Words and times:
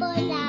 Amapola 0.00 0.39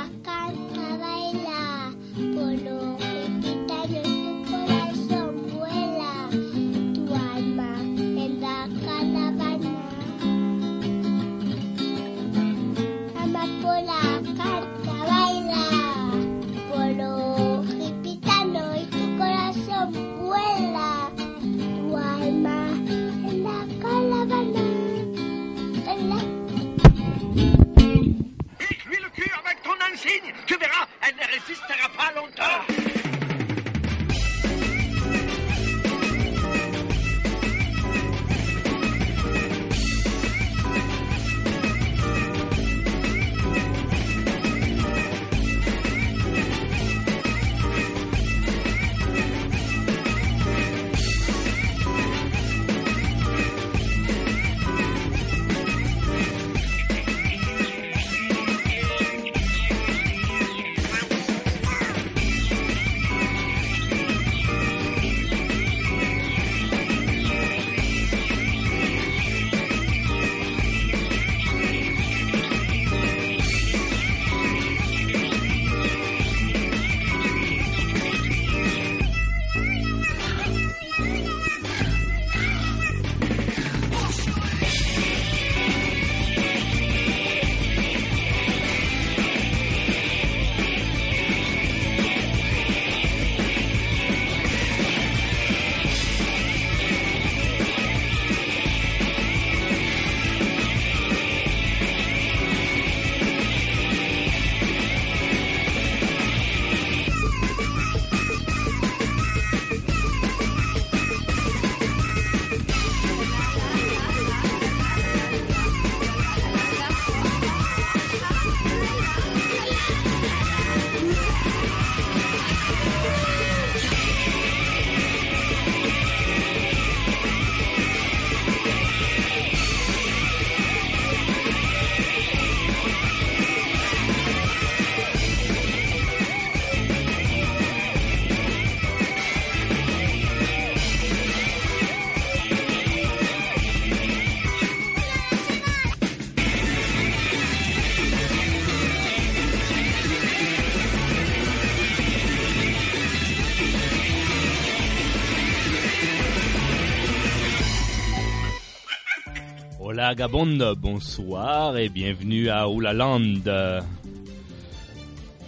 Hola 160.12 160.28
Gabonde, 160.28 160.76
bonsoir 160.78 161.78
et 161.78 161.88
bienvenue 161.88 162.50
à 162.50 162.68
Oulaland. 162.68 163.50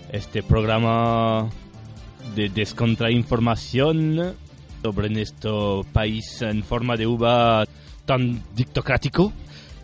Este 0.09 0.41
programa 0.41 1.50
de 2.34 2.47
descontrainformación 2.47 4.35
sobre 4.81 5.09
nuestro 5.09 5.85
país 5.91 6.41
en 6.44 6.63
forma 6.63 6.96
de 6.96 7.07
uva 7.07 7.66
tan 8.06 8.41
dictocrático, 8.56 9.34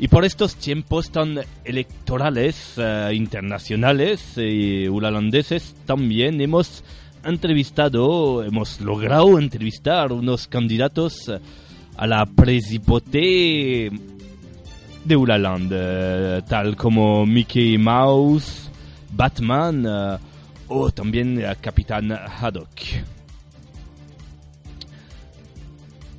Y 0.00 0.06
por 0.06 0.24
estos 0.24 0.54
tiempos 0.54 1.10
tan 1.10 1.40
electorales 1.64 2.74
eh, 2.76 3.10
internacionales 3.14 4.34
y 4.36 4.86
holandeses 4.86 5.74
también 5.86 6.40
hemos 6.40 6.84
entrevistado, 7.24 8.44
hemos 8.44 8.80
logrado 8.80 9.40
entrevistar 9.40 10.12
unos 10.12 10.46
candidatos 10.46 11.28
a 11.96 12.06
la 12.06 12.26
presipoté 12.26 13.90
de 15.04 15.16
Ulaland, 15.16 15.72
eh, 15.74 16.42
tal 16.48 16.76
como 16.76 17.26
Mickey 17.26 17.76
Mouse, 17.76 18.70
Batman 19.10 19.84
eh, 19.84 20.18
o 20.68 20.92
también 20.92 21.44
Capitán 21.60 22.12
Haddock. 22.12 22.70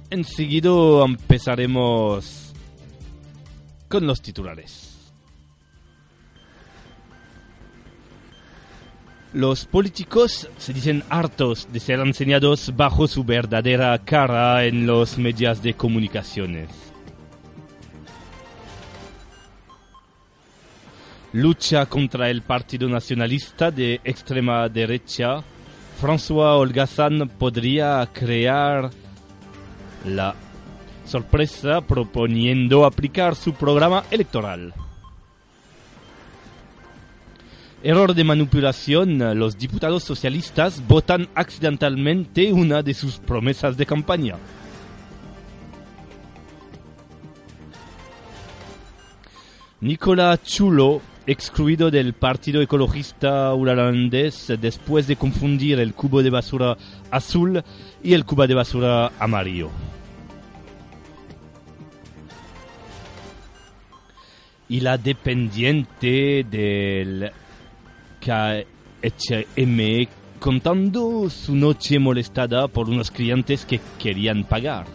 Enseguida 0.09 1.05
empezaremos 1.05 2.38
con 3.89 4.07
los 4.07 4.21
titulares. 4.21 4.95
Los 9.33 9.65
políticos 9.65 10.49
se 10.57 10.73
dicen 10.73 11.03
hartos 11.09 11.67
de 11.71 11.79
ser 11.79 11.99
enseñados 11.99 12.75
bajo 12.75 13.07
su 13.07 13.23
verdadera 13.23 13.97
cara 13.99 14.65
en 14.65 14.87
los 14.87 15.17
medios 15.19 15.61
de 15.61 15.75
comunicaciones. 15.75 16.69
Lucha 21.31 21.85
contra 21.85 22.31
el 22.31 22.41
Partido 22.41 22.89
Nacionalista 22.89 23.69
de 23.69 24.01
extrema 24.03 24.67
derecha, 24.67 25.43
François 26.01 26.57
Holgazán 26.57 27.29
podría 27.37 28.09
crear 28.11 28.89
la 30.05 30.33
sorpresa 31.09 31.81
proponiendo 31.81 32.85
aplicar 32.85 33.35
su 33.35 33.53
programa 33.53 34.03
electoral. 34.11 34.73
Error 37.81 38.13
de 38.13 38.23
manipulación, 38.23 39.39
los 39.39 39.57
diputados 39.57 40.03
socialistas 40.03 40.85
votan 40.87 41.27
accidentalmente 41.33 42.53
una 42.53 42.83
de 42.83 42.93
sus 42.93 43.17
promesas 43.17 43.75
de 43.77 43.85
campaña. 43.85 44.35
Nicola 49.81 50.37
Chulo, 50.43 51.01
excluido 51.25 51.89
del 51.89 52.13
Partido 52.13 52.61
Ecologista 52.61 53.53
Holandés 53.53 54.51
después 54.59 55.07
de 55.07 55.15
confundir 55.15 55.79
el 55.79 55.93
cubo 55.93 56.21
de 56.21 56.29
basura 56.29 56.75
azul 57.11 57.63
y 58.03 58.13
el 58.13 58.25
cubo 58.25 58.45
de 58.45 58.55
basura 58.55 59.13
amarillo. 59.19 59.69
Y 64.69 64.79
la 64.81 64.97
dependiente 64.97 66.45
del 66.49 67.31
KHM 68.21 70.07
contando 70.39 71.29
su 71.29 71.55
noche 71.55 71.99
molestada 71.99 72.67
por 72.67 72.89
unos 72.89 73.11
clientes 73.11 73.65
que 73.65 73.81
querían 73.97 74.43
pagar. 74.45 74.85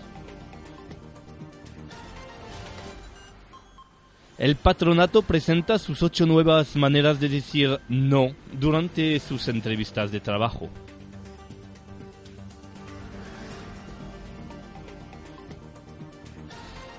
El 4.39 4.57
patronato 4.57 5.23
presenta 5.23 5.79
sus 5.79 6.03
ocho 6.03 6.27
nuevas 6.27 6.75
maneras 6.77 7.21
de 7.21 7.29
decir 7.29 7.79
no 7.89 8.35
durante 8.53 9.21
sus 9.21 9.49
entrevistas 9.49 10.11
de 10.11 10.21
trabajo. 10.21 10.71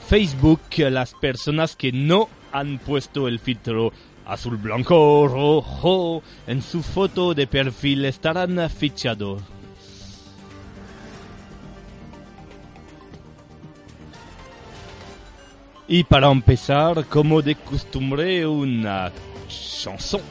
Facebook, 0.08 0.62
las 0.78 1.14
personas 1.16 1.76
que 1.76 1.92
no 1.92 2.30
han 2.56 2.80
puesto 2.80 3.28
el 3.28 3.40
filtro 3.40 3.92
azul, 4.26 4.58
blanco, 4.58 5.28
rojo 5.28 6.24
en 6.48 6.62
su 6.62 6.82
foto 6.82 7.34
de 7.34 7.48
perfil 7.48 8.06
estarán 8.06 8.70
fichados. 8.70 9.42
Y 15.88 16.04
para 16.06 16.32
empezar, 16.32 17.06
como 17.06 17.44
de 17.44 17.56
costumbre, 17.56 18.48
una 18.48 19.12
chanson. 19.48 20.22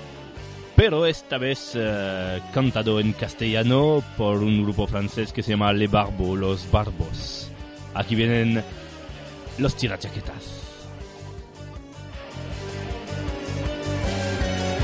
Pero 0.75 1.07
esta 1.07 1.39
vez 1.39 1.73
eh, 1.75 2.41
cantado 2.53 2.99
en 2.99 3.13
castellano 3.13 4.03
por 4.17 4.39
un 4.39 4.65
grupo 4.65 4.89
francés 4.89 5.33
que 5.33 5.45
se 5.45 5.51
llama 5.51 5.73
Les 5.73 5.89
Barbos, 5.89 6.37
Los 6.37 6.71
Barbos. 6.73 7.49
Aquí 7.95 8.17
vienen 8.17 8.65
los 9.59 9.77
tirachaquetas. 9.77 10.64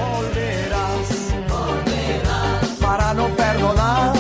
Volverás, 0.00 1.08
volverás. 1.48 2.68
Para 2.80 3.14
no 3.14 3.28
perdonar, 3.36 4.19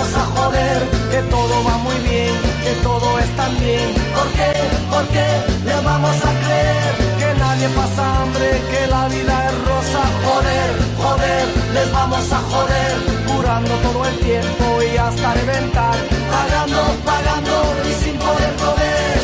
vamos 0.00 0.14
a 0.14 0.24
joder, 0.40 0.78
que 1.10 1.22
todo 1.30 1.64
va 1.64 1.76
muy 1.78 1.94
bien, 2.08 2.34
que 2.64 2.72
todo 2.82 3.18
está 3.18 3.48
bien. 3.60 3.88
¿Por 4.16 4.28
qué? 4.36 4.52
¿Por 4.90 5.04
qué 5.08 5.28
les 5.66 5.84
vamos 5.84 6.16
a 6.16 6.32
creer 6.42 6.92
que 7.20 7.38
nadie 7.38 7.68
pasa 7.68 8.22
hambre, 8.22 8.48
que 8.70 8.86
la 8.86 9.08
vida 9.08 9.34
es 9.48 9.54
rosa? 9.68 10.02
Joder, 10.24 10.68
joder, 11.02 11.44
les 11.74 11.92
vamos 11.92 12.32
a 12.32 12.38
joder, 12.52 12.92
curando 13.28 13.74
todo 13.86 14.06
el 14.06 14.18
tiempo 14.20 14.64
y 14.82 14.96
hasta 14.96 15.34
reventar, 15.34 15.96
pagando, 16.32 16.82
pagando 17.04 17.56
y 17.90 17.92
sin 18.02 18.16
poder 18.16 18.54
comer. 18.56 19.19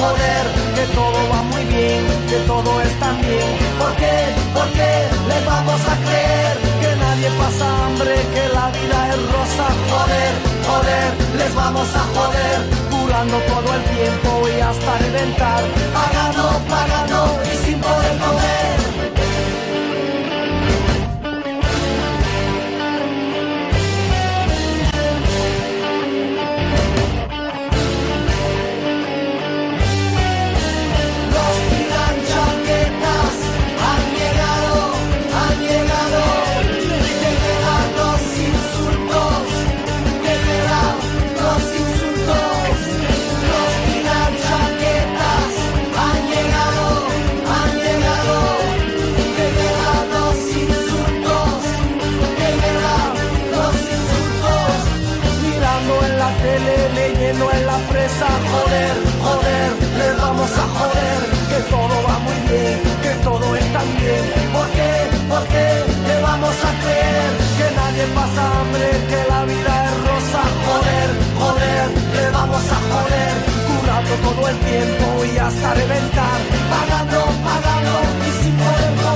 Joder, 0.00 0.44
que 0.76 0.84
todo 0.94 1.18
va 1.32 1.42
muy 1.42 1.64
bien, 1.64 2.02
que 2.30 2.38
todo 2.46 2.70
está 2.82 3.12
bien. 3.12 3.50
¿Por 3.78 3.92
qué? 4.00 4.16
¿Por 4.54 4.68
qué 4.76 4.92
les 5.30 5.42
vamos 5.46 5.80
a 5.92 5.94
creer 6.06 6.54
que 6.82 6.90
nadie 7.04 7.28
pasa 7.42 7.64
hambre, 7.84 8.14
que 8.34 8.44
la 8.58 8.66
vida 8.76 8.98
es 9.12 9.20
rosa? 9.34 9.66
Joder, 9.92 10.32
joder, 10.68 11.08
les 11.40 11.54
vamos 11.54 11.88
a 11.94 12.02
joder, 12.16 12.58
curando 12.90 13.36
todo 13.52 13.68
el 13.74 13.82
tiempo 13.96 14.30
y 14.54 14.60
hasta 14.60 14.98
reventar, 14.98 15.62
pagando, 15.98 16.44
pagando 16.68 17.40
y 17.50 17.56
sin 17.64 17.80
poder 17.80 18.14
comer. 18.18 19.07
Nadie 67.98 68.14
pasa 68.14 68.60
hambre, 68.60 68.90
que 69.08 69.28
la 69.28 69.44
vida 69.44 69.84
es 69.86 69.94
rosa? 70.06 70.42
Joder, 70.66 71.08
joder, 71.40 71.88
le 72.16 72.30
vamos 72.30 72.62
a 72.70 72.78
joder, 72.90 73.34
curando 73.68 74.14
todo 74.26 74.48
el 74.48 74.56
tiempo 74.58 75.24
y 75.24 75.38
hasta 75.38 75.74
reventar, 75.74 76.38
pagando, 76.70 77.20
pagando 77.44 77.98
y 78.26 78.42
sin 78.42 78.54
poder 78.56 79.07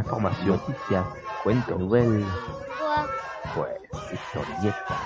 información, 0.00 0.60
noticias, 0.68 1.04
cuentos, 1.42 1.78
Quoi 3.54 3.68
pues 3.90 4.12
historietas. 4.12 5.00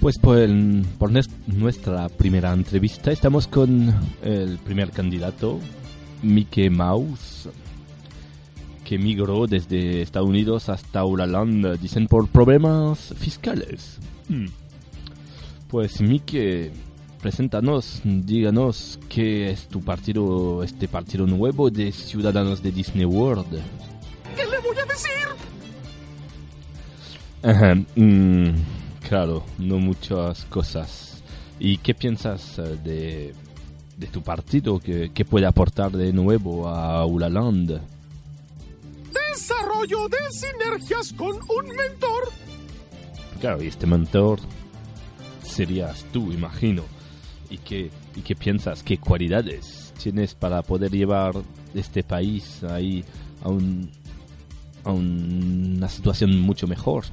Pues 0.00 0.18
por, 0.18 0.36
por 0.98 1.10
nues- 1.10 1.30
nuestra 1.46 2.08
primera 2.08 2.52
entrevista 2.52 3.10
estamos 3.10 3.48
con 3.48 3.92
el 4.22 4.58
primer 4.58 4.90
candidato, 4.90 5.58
Mickey 6.22 6.70
Mouse, 6.70 7.48
que 8.84 8.98
migró 8.98 9.46
desde 9.46 10.02
Estados 10.02 10.28
Unidos 10.28 10.68
hasta 10.68 11.04
Holanda, 11.04 11.74
dicen 11.74 12.06
por 12.06 12.28
problemas 12.28 13.14
fiscales. 13.18 13.98
Hmm. 14.28 14.46
Pues 15.68 16.00
Mickey, 16.00 16.70
preséntanos, 17.20 18.00
díganos 18.04 19.00
qué 19.08 19.50
es 19.50 19.68
tu 19.68 19.80
partido, 19.80 20.62
este 20.62 20.86
partido 20.86 21.26
nuevo 21.26 21.70
de 21.70 21.90
Ciudadanos 21.90 22.62
de 22.62 22.70
Disney 22.70 23.04
World. 23.04 23.60
¿Qué 24.36 24.44
le 24.44 24.58
voy 24.60 24.76
a 24.78 24.84
decir? 24.84 25.12
Ajá, 27.42 27.74
mm, 27.96 28.50
claro, 29.08 29.44
no 29.58 29.78
muchas 29.78 30.44
cosas. 30.46 31.22
¿Y 31.58 31.78
qué 31.78 31.94
piensas 31.94 32.58
eh, 32.58 32.78
de, 32.82 33.34
de 33.96 34.06
tu 34.06 34.22
partido? 34.22 34.78
¿Qué, 34.78 35.10
qué 35.12 35.24
puede 35.24 35.46
aportar 35.46 35.92
de 35.92 36.12
nuevo 36.12 36.68
a 36.68 37.04
Ulaland? 37.06 37.80
Desarrollo 39.30 40.08
de 40.08 40.18
sinergias 40.30 41.12
con 41.12 41.34
un 41.34 41.68
mentor. 41.68 42.32
Claro, 43.40 43.62
y 43.62 43.68
este 43.68 43.86
mentor 43.86 44.40
serías 45.42 46.04
tú, 46.12 46.32
imagino. 46.32 46.82
¿Y 47.50 47.58
qué, 47.58 47.90
¿Y 48.16 48.22
qué 48.22 48.34
piensas? 48.34 48.82
¿Qué 48.82 48.98
cualidades 48.98 49.92
tienes 50.02 50.34
para 50.34 50.62
poder 50.62 50.90
llevar 50.90 51.34
este 51.74 52.02
país 52.02 52.64
ahí 52.64 53.04
a, 53.42 53.48
un, 53.48 53.90
a 54.84 54.90
una 54.90 55.88
situación 55.88 56.40
mucho 56.40 56.66
mejor? 56.66 57.04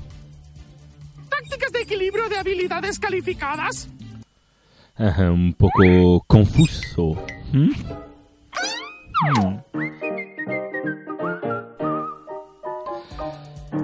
Tácticas 1.30 1.72
de 1.72 1.82
equilibrio 1.82 2.28
de 2.30 2.38
habilidades 2.38 2.98
calificadas. 2.98 3.88
Ajá, 4.96 5.32
un 5.32 5.54
poco 5.54 6.24
confuso. 6.28 7.16
¿Mm? 7.52 7.72
Mm. 9.40 9.64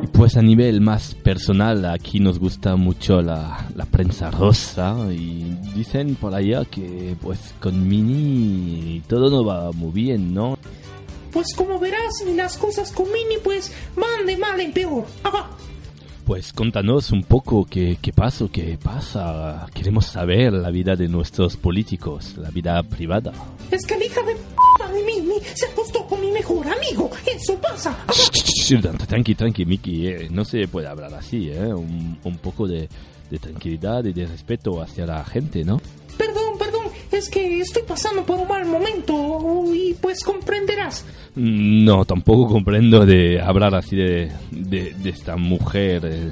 Y 0.04 0.08
pues 0.08 0.38
a 0.38 0.42
nivel 0.44 0.82
más 0.82 1.16
personal, 1.16 1.86
aquí 1.86 2.20
nos 2.20 2.38
gusta 2.38 2.75
mucho 2.75 3.22
la, 3.24 3.68
la 3.75 3.86
prensa 3.86 4.30
rosa 4.30 4.96
y 5.12 5.58
dicen 5.74 6.16
por 6.16 6.36
allá 6.36 6.63
que 6.66 7.16
pues 7.20 7.56
con 7.60 7.88
Mini 7.88 9.01
todo 9.08 9.32
no 9.32 9.44
va 9.44 9.72
muy 9.72 9.92
bien, 9.92 10.34
¿no? 10.34 10.60
Pues 11.32 11.56
como 11.56 11.80
verás, 11.80 12.24
las 12.36 12.58
cosas 12.58 12.92
con 12.92 13.06
Mini 13.12 13.38
pues 13.44 13.74
van 13.96 14.28
de 14.28 14.38
mal 14.38 14.60
en 14.60 14.72
peor. 14.74 15.06
Ajá. 15.24 15.50
Pues 16.29 16.53
contanos 16.53 17.12
un 17.12 17.24
poco 17.24 17.65
qué, 17.65 17.98
qué 18.00 18.13
pasa, 18.13 18.45
qué 18.51 18.77
pasa. 18.77 19.65
Queremos 19.74 20.05
saber 20.05 20.53
la 20.53 20.69
vida 20.69 20.95
de 20.95 21.07
nuestros 21.07 21.57
políticos, 21.57 22.36
la 22.38 22.51
vida 22.51 22.83
privada. 22.83 23.33
Es 23.71 23.83
que 23.88 23.98
la 23.98 24.05
hija 24.05 24.21
de 24.21 24.36
p 24.36 24.93
de 24.93 25.03
Mini 25.05 25.39
se 25.55 25.65
acostó 25.65 26.05
con 26.05 26.21
mi 26.21 26.29
mejor 26.29 26.67
amigo. 26.67 27.09
Eso 27.25 27.55
pasa. 27.55 27.98
Tranqui, 29.07 29.33
tranqui, 29.33 29.65
Miki, 29.65 30.05
eh, 30.05 30.27
no 30.29 30.45
se 30.45 30.67
puede 30.67 30.86
hablar 30.86 31.15
así, 31.15 31.50
¿eh? 31.50 31.74
Un, 31.74 32.19
un 32.24 32.38
poco 32.38 32.67
de, 32.67 32.88
de 33.31 33.39
tranquilidad 33.39 34.05
y 34.05 34.13
de 34.13 34.27
respeto 34.27 34.83
hacia 34.83 35.07
la 35.07 35.25
gente, 35.25 35.63
¿no? 35.63 35.81
Es 37.19 37.29
que 37.29 37.59
estoy 37.59 37.83
pasando 37.83 38.23
por 38.25 38.38
un 38.38 38.47
mal 38.47 38.65
momento 38.65 39.65
y 39.73 39.93
pues 40.01 40.23
comprenderás. 40.23 41.03
No, 41.35 42.05
tampoco 42.05 42.47
comprendo 42.47 43.05
de 43.05 43.41
hablar 43.41 43.75
así 43.75 43.97
de, 43.97 44.31
de, 44.51 44.93
de 44.93 45.09
esta 45.09 45.35
mujer. 45.35 46.01
eh. 46.05 46.31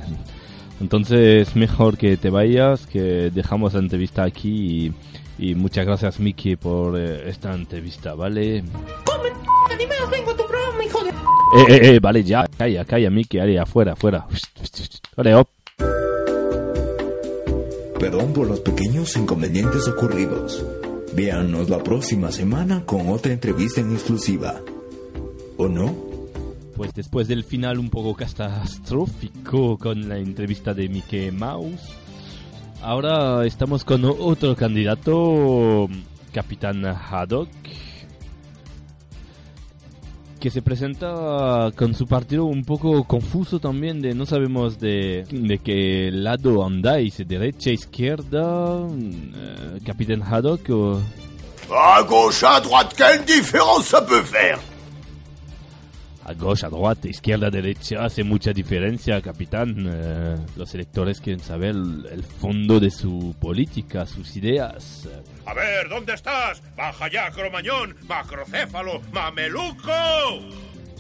Entonces, 0.79 1.56
mejor 1.58 1.98
que 1.98 2.15
te 2.15 2.29
vayas, 2.29 2.88
que 2.88 3.32
dejamos 3.34 3.74
la 3.74 3.79
entrevista 3.79 4.24
aquí 4.24 4.94
y, 5.38 5.50
y 5.50 5.56
muchas 5.56 5.86
gracias, 5.86 6.22
Miki, 6.22 6.56
por 6.56 6.98
eh, 6.98 7.29
esta 7.29 7.53
entrevista, 7.53 8.13
¿vale? 8.13 8.63
Come 9.03 9.29
ni 9.77 9.86
menos 9.88 10.10
vengo 10.10 10.32
a 10.32 10.38
tu 10.38 10.46
programa, 10.48 10.84
hijo 10.86 11.03
de... 11.03 11.10
Eh, 11.10 11.65
eh, 11.67 11.96
eh, 11.96 12.00
vale, 12.00 12.24
ya, 12.24 12.46
calla, 12.58 12.86
calla, 12.86 13.10
Miki, 13.10 13.39
ahí 13.39 13.58
afuera, 13.58 13.91
afuera. 13.94 14.25
Vale, 15.17 15.36
op. 15.36 15.50
Perdón 18.00 18.32
por 18.32 18.48
los 18.48 18.60
pequeños 18.60 19.17
inconvenientes 19.17 19.88
ocurridos. 19.88 20.63
Véanos 21.18 21.68
la 21.68 21.80
próxima 21.80 22.32
semana 22.32 22.86
con 22.86 23.10
otra 23.10 23.34
entrevista 23.34 23.82
en 23.82 23.92
exclusiva. 23.92 24.62
¿O 25.58 25.68
no? 25.68 25.92
Pues 26.76 26.94
después 26.94 27.28
del 27.28 27.44
final 27.44 27.80
un 27.80 27.90
poco 27.90 28.14
catastrófico 28.14 29.80
con 29.80 30.08
la 30.08 30.20
entrevista 30.20 30.76
de 30.76 30.88
Mickey 30.88 31.32
Mouse, 31.32 31.82
ahora 32.84 33.48
estamos 33.48 33.84
con 33.84 34.06
otro 34.06 34.56
candidato, 34.56 35.90
Capitán 36.32 36.86
Haddock, 36.86 37.50
que 40.38 40.50
se 40.50 40.62
presenta 40.62 41.72
con 41.75 41.94
su 41.94 42.08
partido 42.08 42.46
un 42.46 42.63
poco 42.63 43.03
confuso 43.03 43.60
también, 43.60 44.01
de 44.01 44.13
no 44.13 44.25
sabemos 44.25 44.79
de, 44.79 45.25
de 45.29 45.58
qué 45.60 46.10
lado 46.12 46.65
andáis, 46.65 47.17
derecha, 47.27 47.72
izquierda, 47.72 48.88
eh, 48.88 49.79
Capitán 49.86 50.24
Haddock 50.24 50.70
o... 50.70 51.01
À 51.70 52.01
gauche, 52.03 52.44
à 52.44 52.62
droite, 52.62 52.94
quelle 52.96 53.25
différence 53.25 53.88
ça 53.88 54.01
peut 54.01 54.22
faire 54.22 54.60
A 56.28 56.34
gauche, 56.34 56.66
a 56.66 56.70
droite, 56.70 57.10
izquierda, 57.10 57.50
derecha, 57.50 58.04
hace 58.04 58.22
mucha 58.22 58.52
diferencia, 58.52 59.22
capitán. 59.22 59.74
Eh, 59.90 60.36
los 60.58 60.74
electores 60.76 61.22
quieren 61.22 61.42
saber 61.42 61.70
el, 61.70 62.06
el 62.12 62.24
fondo 62.24 62.82
de 62.82 62.92
su 62.92 63.34
política, 63.40 64.06
sus 64.06 64.36
ideas. 64.36 65.08
A 65.46 65.54
ver, 65.54 65.88
¿dónde 65.88 66.14
estás? 66.14 66.62
Baja 66.76 67.08
ya, 67.10 67.32
cromañón, 67.32 67.96
macrocéfalo, 68.10 69.02
mameluco. 69.14 69.90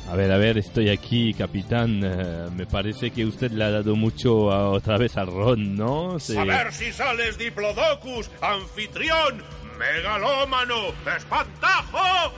A 0.09 0.15
ver, 0.15 0.31
a 0.31 0.37
ver, 0.37 0.57
estoy 0.59 0.87
aquí, 0.87 1.33
capitán. 1.33 1.99
Eh, 2.05 2.47
me 2.55 2.65
parece 2.65 3.11
que 3.11 3.25
usted 3.25 3.51
le 3.51 3.65
ha 3.65 3.71
dado 3.71 3.97
mucho 3.97 4.49
a- 4.53 4.69
otra 4.69 4.97
vez 4.97 5.17
al 5.17 5.27
Ron, 5.27 5.75
¿no? 5.75 6.17
Sí. 6.21 6.37
A 6.37 6.45
ver 6.45 6.71
si 6.71 6.93
sales 6.93 7.37
diplodocus, 7.37 8.31
anfitrión, 8.41 9.43
megalómano, 9.77 10.93
espantajo, 11.17 12.31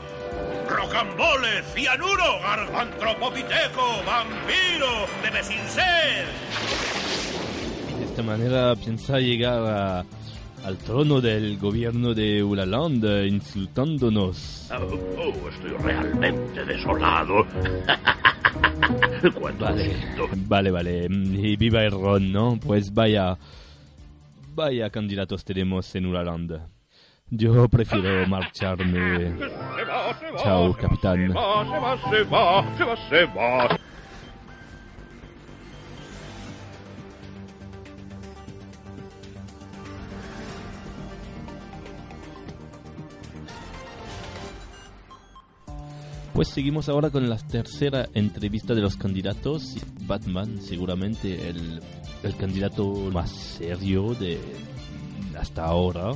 rocambole, 0.69 1.63
cianuro, 1.75 2.39
gargantropopiteco, 2.41 4.03
vampiro, 4.05 5.07
debe 5.23 5.43
sin 5.43 5.59
ser. 5.67 6.25
De 7.99 8.05
esta 8.05 8.23
manera 8.23 8.75
piensa 8.75 9.19
llegar 9.19 9.59
a- 9.65 10.05
al 10.65 10.77
trono 10.77 11.21
del 11.21 11.57
gobierno 11.57 12.13
de 12.13 12.43
Ulaland, 12.43 13.03
insultándonos. 13.27 14.69
Oh, 14.71 14.99
oh, 15.17 15.49
estoy 15.49 15.71
realmente 15.81 16.65
desolado. 16.65 17.45
Cuando 19.39 19.65
Vale, 19.65 19.91
vale, 20.47 20.71
vale. 20.71 21.05
Y 21.09 21.55
viva 21.55 21.83
el 21.83 21.91
Ron, 21.91 22.31
¿no? 22.31 22.59
Pues 22.61 22.93
vaya, 22.93 23.37
vaya 24.55 24.89
candidatos 24.89 25.43
tenemos 25.45 25.93
en 25.95 26.05
Ulaland. 26.05 26.59
Yo 27.31 27.67
prefiero 27.69 28.27
marcharme. 28.27 29.35
Chao, 30.41 30.73
capitán. 30.73 31.27
Se 31.27 31.33
va, 31.33 31.63
se 31.63 31.79
va, 31.79 31.97
se 32.09 32.23
va, 32.23 32.77
se 32.77 32.83
va, 32.83 33.09
se 33.09 33.25
va. 33.25 33.79
Pues 46.33 46.47
seguimos 46.47 46.87
ahora 46.87 47.09
con 47.09 47.29
la 47.29 47.37
tercera 47.37 48.07
entrevista 48.13 48.73
de 48.73 48.81
los 48.81 48.95
candidatos. 48.95 49.75
Batman, 50.07 50.61
seguramente 50.61 51.49
el, 51.49 51.81
el 52.23 52.35
candidato 52.37 52.85
más 53.11 53.29
serio 53.29 54.15
de 54.15 54.39
hasta 55.37 55.65
ahora. 55.65 56.13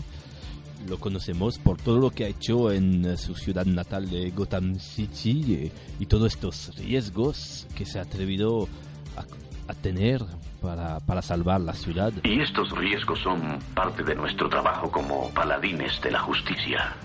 Lo 0.87 0.99
conocemos 0.99 1.57
por 1.59 1.77
todo 1.77 1.99
lo 1.99 2.09
que 2.11 2.25
ha 2.25 2.27
hecho 2.27 2.71
en 2.71 3.05
eh, 3.05 3.17
su 3.17 3.35
ciudad 3.35 3.65
natal 3.65 4.09
de 4.09 4.31
Gotham 4.31 4.79
City 4.79 5.53
eh, 5.53 5.71
y 5.99 6.05
todos 6.05 6.33
estos 6.33 6.75
riesgos 6.77 7.67
que 7.75 7.85
se 7.85 7.99
ha 7.99 8.01
atrevido 8.01 8.67
a, 9.15 9.71
a 9.71 9.73
tener 9.73 10.21
para, 10.61 10.99
para 10.99 11.21
salvar 11.21 11.61
la 11.61 11.73
ciudad. 11.73 12.11
Y 12.23 12.41
estos 12.41 12.71
riesgos 12.77 13.19
son 13.19 13.59
parte 13.73 14.03
de 14.03 14.15
nuestro 14.15 14.49
trabajo 14.49 14.91
como 14.91 15.29
paladines 15.29 16.01
de 16.01 16.11
la 16.11 16.19
justicia. 16.19 16.95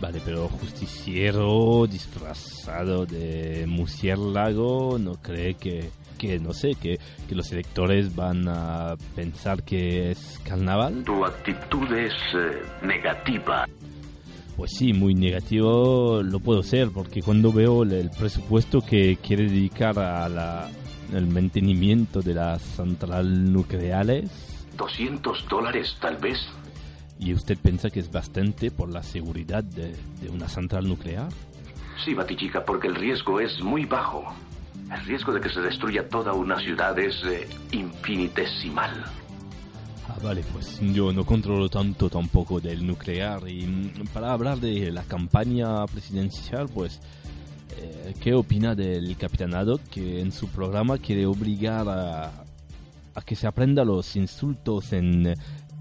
Vale, 0.00 0.20
pero 0.24 0.48
justiciero 0.48 1.86
disfrazado 1.86 3.06
de 3.06 3.64
murciélago, 3.66 4.98
¿no 4.98 5.14
cree 5.14 5.54
que, 5.54 5.90
que 6.14 6.38
no 6.38 6.52
sé, 6.52 6.74
que, 6.74 6.98
que 7.28 7.34
los 7.34 7.50
electores 7.52 8.14
van 8.14 8.48
a 8.48 8.96
pensar 9.14 9.62
que 9.62 10.10
es 10.10 10.40
carnaval? 10.44 11.04
Tu 11.04 11.24
actitud 11.24 11.92
es 11.92 12.12
eh, 12.34 12.62
negativa. 12.82 13.66
Pues 14.56 14.70
sí, 14.78 14.92
muy 14.92 15.14
negativo 15.14 16.22
lo 16.22 16.38
puedo 16.40 16.62
ser, 16.62 16.90
porque 16.90 17.22
cuando 17.22 17.52
veo 17.52 17.82
el, 17.82 18.10
presupuesto 18.10 18.80
que 18.80 19.16
quiere 19.16 19.44
dedicar 19.44 19.98
a 19.98 20.28
la, 20.28 20.70
el 21.12 21.26
mantenimiento 21.26 22.22
de 22.22 22.34
las 22.34 22.62
centrales 22.62 23.38
nucleares, 23.38 24.30
200 24.76 25.48
dólares 25.48 25.96
tal 26.00 26.16
vez. 26.16 26.38
¿y 27.18 27.32
usted 27.32 27.56
piensa 27.58 27.90
que 27.90 28.00
es 28.00 28.10
bastante 28.10 28.70
por 28.70 28.92
la 28.92 29.02
seguridad 29.02 29.62
de, 29.62 29.94
de 30.20 30.30
una 30.30 30.48
central 30.48 30.88
nuclear? 30.88 31.28
Sí, 32.04 32.12
Batichica, 32.12 32.64
porque 32.64 32.88
el 32.88 32.94
riesgo 32.94 33.40
es 33.40 33.60
muy 33.62 33.84
bajo. 33.84 34.24
El 34.90 35.04
riesgo 35.06 35.32
de 35.32 35.40
que 35.40 35.48
se 35.48 35.60
destruya 35.60 36.08
toda 36.08 36.32
una 36.32 36.58
ciudad 36.60 36.98
es 36.98 37.14
eh, 37.24 37.48
infinitesimal. 37.72 38.90
Ah, 40.08 40.16
vale, 40.22 40.42
pues 40.52 40.80
yo 40.80 41.12
no 41.12 41.24
controlo 41.24 41.68
tanto 41.68 42.10
tampoco 42.10 42.60
del 42.60 42.86
nuclear 42.86 43.48
y 43.48 43.66
mm, 43.66 44.06
para 44.12 44.32
hablar 44.32 44.58
de 44.58 44.90
la 44.90 45.02
campaña 45.02 45.86
presidencial, 45.86 46.68
pues, 46.68 47.00
eh, 47.78 48.14
¿qué 48.20 48.34
opina 48.34 48.74
del 48.74 49.16
capitanado 49.16 49.80
que 49.90 50.20
en 50.20 50.30
su 50.30 50.48
programa 50.48 50.98
quiere 50.98 51.26
obligar 51.26 51.88
a, 51.88 52.44
a 53.14 53.22
que 53.22 53.34
se 53.34 53.46
aprenda 53.46 53.84
los 53.84 54.14
insultos 54.16 54.92
en, 54.92 55.34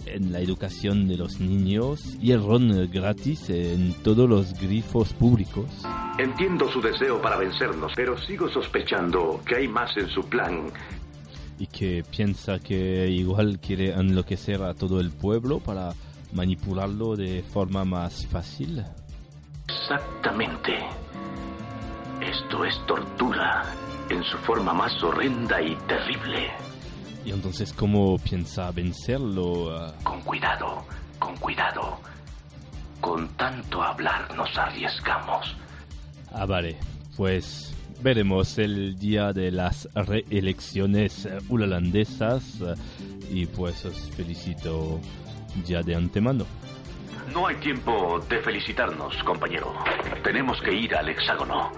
en 0.06 0.32
la 0.32 0.40
educación 0.40 1.08
de 1.08 1.18
los 1.18 1.40
niños 1.40 2.18
y 2.22 2.32
el 2.32 2.44
ron 2.44 2.90
gratis 2.92 3.50
en 3.50 3.94
todos 4.04 4.30
los 4.30 4.60
grifos 4.60 5.14
públicos? 5.14 5.66
Entiendo 6.18 6.70
su 6.72 6.82
deseo 6.82 7.22
para 7.22 7.38
vencernos, 7.38 7.92
pero 7.96 8.18
sigo 8.18 8.50
sospechando 8.50 9.42
que 9.46 9.56
hay 9.56 9.68
más 9.68 9.96
en 9.98 10.08
su 10.10 10.24
plan. 10.24 10.72
y 11.60 11.68
que 11.68 12.04
piensa 12.10 12.60
que 12.60 13.08
igual 13.10 13.60
quiere 13.60 13.92
enloquecer 13.94 14.62
a 14.64 14.74
todo 14.74 15.00
el 15.00 15.12
pueblo 15.12 15.60
para 15.60 15.94
manipularlo 16.34 17.16
de 17.16 17.44
forma 17.44 17.86
más 17.86 18.26
fácil. 18.28 18.84
Exactamente. 19.68 20.78
Esto 22.22 22.66
es 22.66 22.76
tortura 22.86 23.64
en 24.10 24.24
su 24.24 24.38
forma 24.40 24.74
más 24.74 25.02
horrenda 25.04 25.62
y 25.62 25.76
terrible. 25.88 26.52
Y 27.26 27.32
entonces, 27.32 27.72
¿cómo 27.74 28.18
piensa 28.18 28.72
vencerlo? 28.72 29.76
Ah, 29.78 29.94
Con 30.04 30.22
cuidado, 30.22 30.86
con 31.20 31.36
cuidado. 31.38 32.00
Con 33.00 33.28
tanto 33.30 33.82
hablar 33.82 34.34
nos 34.36 34.58
arriesgamos. 34.58 35.56
Ah, 36.34 36.46
vale, 36.46 36.78
pues 37.16 37.74
veremos 38.02 38.58
el 38.58 38.98
día 38.98 39.32
de 39.32 39.52
las 39.52 39.88
reelecciones 39.94 41.26
eh, 41.26 41.38
holandesas 41.50 42.60
eh, 42.62 42.76
y 43.32 43.46
pues 43.46 43.86
os 43.86 44.10
felicito 44.12 45.00
ya 45.66 45.82
de 45.82 45.96
antemano. 45.96 46.46
No 47.34 47.48
hay 47.48 47.56
tiempo 47.56 48.20
de 48.30 48.42
felicitarnos, 48.42 49.16
compañero. 49.24 49.74
Tenemos 50.24 50.60
que 50.62 50.74
ir 50.74 50.94
al 50.96 51.08
hexágono. 51.10 51.72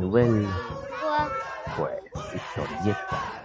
Pues, 0.00 1.94
historieta. 2.34 3.44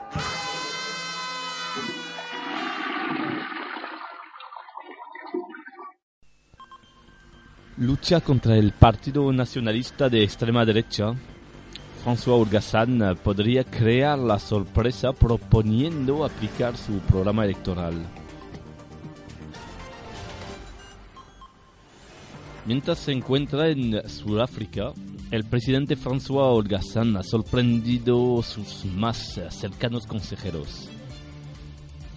Lucha 7.77 8.19
contra 8.19 8.57
el 8.57 8.73
Partido 8.73 9.31
Nacionalista 9.31 10.09
de 10.09 10.23
extrema 10.23 10.65
derecha. 10.65 11.13
François 12.03 12.39
Urgasan 12.39 13.17
podría 13.23 13.63
crear 13.63 14.19
la 14.19 14.39
sorpresa 14.39 15.13
proponiendo 15.13 16.25
aplicar 16.25 16.75
su 16.75 16.99
programa 16.99 17.45
electoral. 17.45 18.18
Mientras 22.69 22.99
se 22.99 23.13
encuentra 23.13 23.69
en 23.69 24.07
Sudáfrica, 24.07 24.93
el 25.31 25.43
presidente 25.43 25.97
François 25.97 26.53
Holgazán 26.53 27.17
ha 27.17 27.23
sorprendido 27.23 28.41
a 28.41 28.43
sus 28.43 28.85
más 28.85 29.41
cercanos 29.49 30.05
consejeros. 30.05 30.87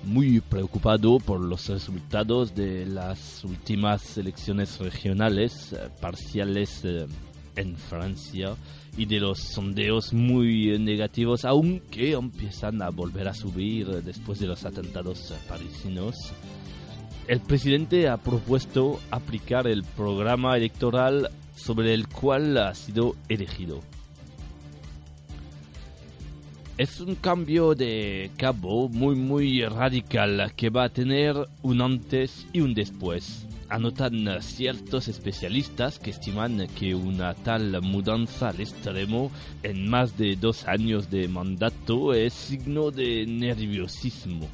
Muy 0.04 0.40
preocupado 0.40 1.18
por 1.20 1.40
los 1.40 1.70
resultados 1.70 2.54
de 2.54 2.84
las 2.84 3.42
últimas 3.44 4.18
elecciones 4.18 4.78
regionales 4.78 5.72
eh, 5.72 5.88
parciales 6.02 6.84
eh, 6.84 7.06
en 7.56 7.74
Francia 7.74 8.54
y 8.98 9.06
de 9.06 9.20
los 9.20 9.38
sondeos 9.38 10.12
muy 10.12 10.78
negativos, 10.78 11.46
aunque 11.46 12.12
empiezan 12.12 12.82
a 12.82 12.90
volver 12.90 13.26
a 13.26 13.32
subir 13.32 13.86
después 14.02 14.38
de 14.38 14.48
los 14.48 14.66
atentados 14.66 15.32
parisinos 15.48 16.14
el 17.28 17.40
presidente 17.40 18.08
ha 18.08 18.16
propuesto 18.16 19.00
aplicar 19.10 19.66
el 19.66 19.84
programa 19.84 20.56
electoral 20.56 21.30
sobre 21.54 21.94
el 21.94 22.08
cual 22.08 22.56
ha 22.58 22.74
sido 22.74 23.14
elegido. 23.28 23.80
Es 26.78 27.00
un 27.00 27.14
cambio 27.14 27.74
de 27.74 28.30
cabo 28.36 28.88
muy 28.88 29.14
muy 29.14 29.62
radical 29.64 30.52
que 30.56 30.70
va 30.70 30.84
a 30.84 30.88
tener 30.88 31.36
un 31.62 31.80
antes 31.80 32.46
y 32.52 32.60
un 32.60 32.74
después. 32.74 33.46
Anotan 33.68 34.42
ciertos 34.42 35.06
especialistas 35.08 35.98
que 35.98 36.10
estiman 36.10 36.66
que 36.78 36.94
una 36.94 37.34
tal 37.34 37.80
mudanza 37.82 38.48
al 38.48 38.60
extremo 38.60 39.30
en 39.62 39.88
más 39.88 40.18
de 40.18 40.34
dos 40.36 40.66
años 40.66 41.10
de 41.10 41.28
mandato 41.28 42.14
es 42.14 42.32
signo 42.32 42.90
de 42.90 43.26
nerviosismo. 43.26 44.48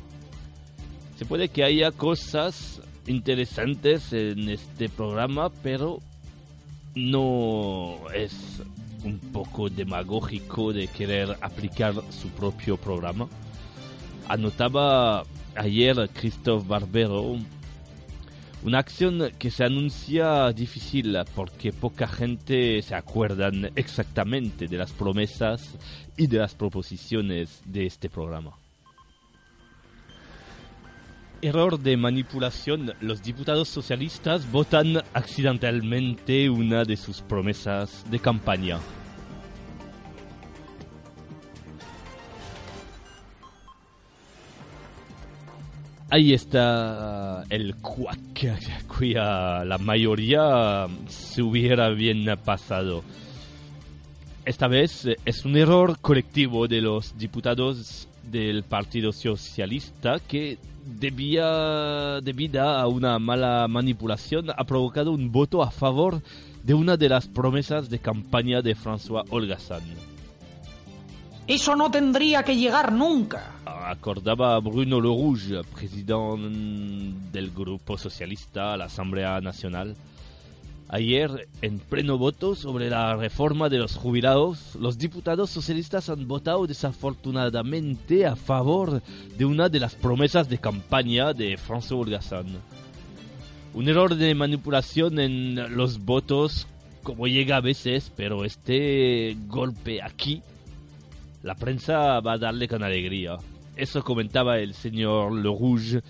Se 1.19 1.27
puede 1.27 1.49
que 1.49 1.65
haya 1.65 1.91
cosas 1.91 2.81
interesantes 3.09 4.13
en 4.13 4.49
este 4.49 4.89
programa, 4.89 5.51
pero 5.65 5.99
no 6.95 7.97
es 8.15 8.63
un 9.03 9.19
poco 9.19 9.69
demagógico 9.69 10.73
de 10.73 10.87
querer 10.87 11.37
aplicar 11.41 11.95
su 12.11 12.29
propio 12.29 12.77
programa. 12.77 13.27
Anotaba 14.29 15.25
ayer 15.57 16.09
Christophe 16.15 16.69
Barbero 16.69 17.37
una 18.63 18.79
acción 18.79 19.33
que 19.41 19.51
se 19.51 19.65
anuncia 19.65 20.53
difícil 20.53 21.17
porque 21.35 21.73
poca 21.73 22.07
gente 22.07 22.81
se 22.83 22.95
acuerda 22.95 23.51
exactamente 23.75 24.69
de 24.69 24.77
las 24.77 24.93
promesas 24.93 25.75
y 26.17 26.29
de 26.29 26.39
las 26.39 26.55
proposiciones 26.55 27.61
de 27.65 27.87
este 27.87 28.09
programa. 28.09 28.58
Error 31.41 31.79
de 31.79 31.97
manipulación. 31.97 32.95
Los 33.01 33.23
diputados 33.23 33.69
socialistas 33.69 34.51
votan 34.51 34.97
accidentalmente 35.15 36.51
una 36.51 36.85
de 36.85 36.97
sus 36.97 37.21
promesas 37.21 38.05
de 38.11 38.19
campaña. 38.19 38.79
Ahí 46.11 46.33
está 46.33 47.45
el 47.51 47.77
cuac, 47.77 48.19
cuya 48.89 49.65
la 49.65 49.79
mayoría 49.79 50.87
se 51.07 51.43
hubiera 51.43 51.91
bien 51.91 52.27
pasado. 52.45 53.05
Esta 54.45 54.67
vez 54.67 55.07
es 55.27 55.45
un 55.45 55.57
error 55.59 55.99
colectivo 56.01 56.67
de 56.67 56.81
los 56.81 57.19
diputados 57.19 58.09
del 58.23 58.63
Partido 58.63 59.13
Socialista 59.13 60.19
que 60.27 60.59
debía, 60.89 62.21
debida 62.21 62.81
a 62.81 62.87
una 62.87 63.19
mala 63.19 63.67
manipulación 63.69 64.51
ha 64.51 64.65
provocado 64.65 65.13
un 65.13 65.31
voto 65.31 65.63
a 65.63 65.71
favor 65.71 66.23
de 66.63 66.75
una 66.75 66.97
de 66.97 67.09
las 67.09 67.29
promesas 67.29 67.89
de 67.89 67.99
campaña 67.99 68.63
de 68.63 68.77
François 68.77 69.25
Holgazán. 69.31 69.83
Eso 71.47 71.75
no 71.75 71.91
tendría 71.91 72.43
que 72.43 72.57
llegar 72.57 72.93
nunca. 72.93 73.55
Acordaba 73.65 74.59
Bruno 74.61 75.01
Le 75.01 75.09
Rouge, 75.09 75.63
presidente 75.75 77.33
del 77.33 77.51
Grupo 77.53 77.97
Socialista 77.97 78.75
a 78.75 78.77
la 78.77 78.85
Asamblea 78.85 79.41
Nacional. 79.41 79.97
Ayer, 80.91 81.49
en 81.61 81.79
pleno 81.79 82.17
voto 82.17 82.55
sobre 82.55 82.89
la 82.89 83.15
reforma 83.15 83.69
de 83.69 83.77
los 83.77 83.95
jubilados, 83.95 84.75
los 84.77 84.97
diputados 84.97 85.51
socialistas 85.51 86.09
han 86.09 86.27
votado 86.27 86.67
desafortunadamente 86.67 88.25
a 88.25 88.37
favor 88.37 89.03
de 89.37 89.45
una 89.45 89.69
de 89.69 89.81
las 89.81 89.95
promesas 89.95 90.49
de 90.49 90.57
campaña 90.57 91.35
de 91.35 91.59
François 91.59 92.01
Holgazán. 92.01 92.47
Un 93.75 93.89
error 93.89 94.15
de 94.15 94.35
manipulación 94.35 95.21
en 95.21 95.77
los 95.77 96.07
votos, 96.07 96.67
como 97.03 97.27
llega 97.27 97.57
a 97.57 97.61
veces, 97.61 98.11
pero 98.17 98.47
este 98.47 99.37
golpe 99.47 100.03
aquí 100.03 100.43
la 101.43 101.55
prensa 101.55 102.21
va 102.21 102.33
a 102.33 102.39
darle 102.39 102.67
con 102.67 102.83
alegría. 102.83 103.37
Eso 103.77 104.03
comentaba 104.03 104.59
el 104.59 104.75
señor 104.75 105.33
Le 105.33 105.45
Rouge, 105.45 106.03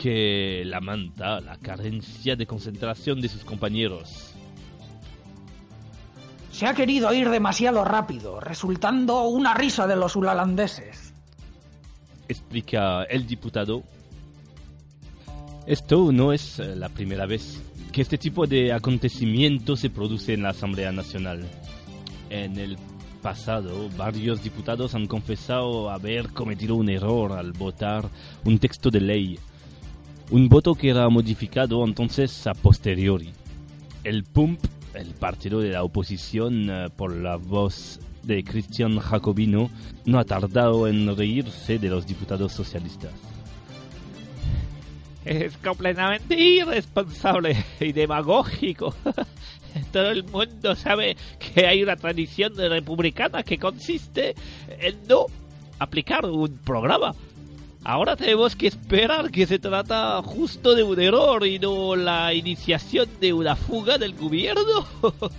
que 0.00 0.62
lamenta 0.64 1.40
la 1.40 1.58
carencia 1.58 2.34
de 2.34 2.46
concentración 2.46 3.20
de 3.20 3.28
sus 3.28 3.44
compañeros. 3.44 4.32
Se 6.50 6.66
ha 6.66 6.72
querido 6.72 7.12
ir 7.12 7.28
demasiado 7.28 7.84
rápido, 7.84 8.40
resultando 8.40 9.24
una 9.28 9.52
risa 9.52 9.86
de 9.86 9.96
los 9.96 10.16
ulalandeses. 10.16 11.12
Explica 12.28 13.02
el 13.04 13.26
diputado. 13.26 13.82
Esto 15.66 16.12
no 16.12 16.32
es 16.32 16.58
eh, 16.58 16.74
la 16.76 16.88
primera 16.88 17.26
vez 17.26 17.62
que 17.92 18.00
este 18.00 18.16
tipo 18.16 18.46
de 18.46 18.72
acontecimiento 18.72 19.76
se 19.76 19.90
produce 19.90 20.32
en 20.32 20.44
la 20.44 20.50
Asamblea 20.50 20.92
Nacional. 20.92 21.44
En 22.30 22.58
el 22.58 22.78
pasado, 23.20 23.90
varios 23.98 24.42
diputados 24.42 24.94
han 24.94 25.06
confesado 25.06 25.90
haber 25.90 26.30
cometido 26.30 26.74
un 26.76 26.88
error 26.88 27.32
al 27.32 27.52
votar 27.52 28.08
un 28.44 28.58
texto 28.58 28.90
de 28.90 29.00
ley. 29.00 29.38
Un 30.30 30.48
voto 30.48 30.76
que 30.76 30.90
era 30.90 31.08
modificado 31.08 31.84
entonces 31.84 32.46
a 32.46 32.54
posteriori. 32.54 33.32
El 34.04 34.22
PUMP, 34.22 34.60
el 34.94 35.08
partido 35.14 35.58
de 35.58 35.70
la 35.70 35.82
oposición 35.82 36.70
eh, 36.70 36.88
por 36.96 37.16
la 37.16 37.34
voz 37.34 37.98
de 38.22 38.44
Cristian 38.44 39.00
Jacobino, 39.00 39.70
no 40.04 40.20
ha 40.20 40.24
tardado 40.24 40.86
en 40.86 41.16
reírse 41.16 41.80
de 41.80 41.88
los 41.88 42.06
diputados 42.06 42.52
socialistas. 42.52 43.10
Es 45.24 45.56
completamente 45.56 46.38
irresponsable 46.38 47.56
y 47.80 47.90
demagógico. 47.90 48.94
Todo 49.92 50.10
el 50.10 50.22
mundo 50.22 50.76
sabe 50.76 51.16
que 51.40 51.66
hay 51.66 51.82
una 51.82 51.96
tradición 51.96 52.54
republicana 52.56 53.42
que 53.42 53.58
consiste 53.58 54.36
en 54.78 54.96
no 55.08 55.26
aplicar 55.80 56.24
un 56.24 56.56
programa. 56.58 57.14
Ahora 57.82 58.14
tenemos 58.14 58.54
que 58.56 58.66
esperar 58.66 59.30
que 59.30 59.46
se 59.46 59.58
trata 59.58 60.20
justo 60.22 60.74
de 60.74 60.82
un 60.82 61.00
error 61.00 61.46
y 61.46 61.58
no 61.58 61.96
la 61.96 62.34
iniciación 62.34 63.08
de 63.20 63.32
una 63.32 63.56
fuga 63.56 63.96
del 63.96 64.14
gobierno. 64.14 64.86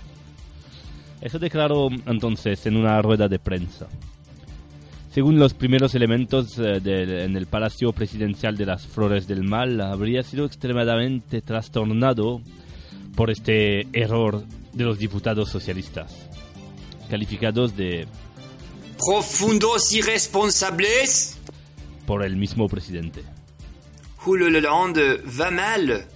Eso 1.20 1.38
declaró 1.38 1.88
entonces 2.06 2.66
en 2.66 2.76
una 2.76 3.00
rueda 3.00 3.28
de 3.28 3.38
prensa. 3.38 3.86
Según 5.12 5.38
los 5.38 5.54
primeros 5.54 5.94
elementos 5.94 6.58
eh, 6.58 6.80
de, 6.80 7.24
en 7.24 7.36
el 7.36 7.46
Palacio 7.46 7.92
Presidencial 7.92 8.56
de 8.56 8.66
las 8.66 8.86
Flores 8.86 9.28
del 9.28 9.44
Mal, 9.44 9.80
habría 9.80 10.24
sido 10.24 10.44
extremadamente 10.44 11.42
trastornado 11.42 12.40
por 13.14 13.30
este 13.30 13.86
error 13.92 14.42
de 14.72 14.84
los 14.84 14.98
diputados 14.98 15.50
socialistas, 15.50 16.28
calificados 17.08 17.76
de 17.76 18.08
profundos 18.98 19.92
irresponsables 19.92 21.31
por 22.06 22.24
el 22.24 22.36
mismo 22.36 22.68
presidente. 22.68 23.22
Hollande 24.24 25.22
va 25.40 25.50
mal. 25.50 26.06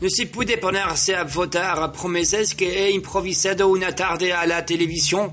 No 0.00 0.08
se 0.08 0.26
puede 0.26 0.58
ponerse 0.58 1.16
a 1.16 1.24
votar 1.24 1.82
a 1.82 1.92
promesas 1.92 2.54
que 2.54 2.84
he 2.84 2.90
improvisado 2.90 3.68
una 3.68 3.94
tarde 3.94 4.32
a 4.32 4.46
la 4.46 4.64
televisión. 4.64 5.30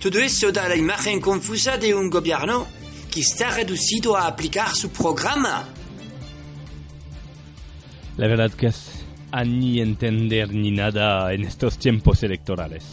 Todo 0.00 0.18
eso 0.20 0.52
da 0.52 0.68
la 0.68 0.76
imagen 0.76 1.20
confusa 1.20 1.76
de 1.76 1.92
un 1.92 2.08
gobierno 2.08 2.66
que 3.10 3.20
está 3.20 3.50
reducido 3.50 4.16
a 4.16 4.28
aplicar 4.28 4.74
su 4.74 4.90
programa. 4.90 5.68
La 8.16 8.28
verdad 8.28 8.52
que 8.52 8.68
es 8.68 9.04
a 9.30 9.44
ni 9.44 9.80
entender 9.80 10.52
ni 10.52 10.70
nada 10.70 11.32
en 11.32 11.44
estos 11.44 11.78
tiempos 11.78 12.22
electorales. 12.22 12.84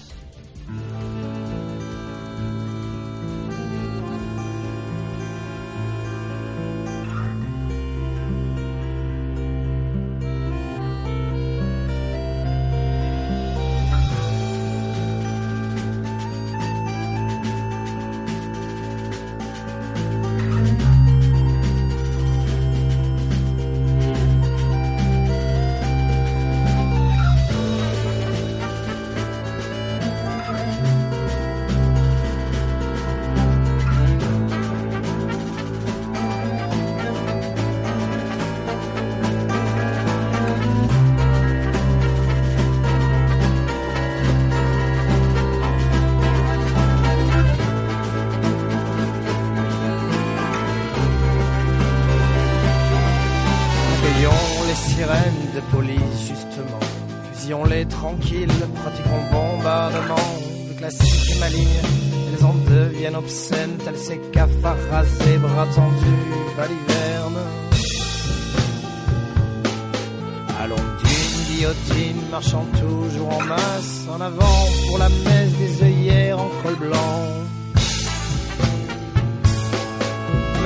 Marchant 72.36 72.65
toujours 72.80 73.34
en 73.34 73.43
masse, 73.45 74.08
en 74.13 74.19
avant 74.19 74.65
pour 74.88 74.97
la 74.97 75.10
messe 75.10 75.54
des 75.54 75.84
œillères 75.84 76.39
en 76.39 76.49
col 76.62 76.75
blanc. 76.75 77.19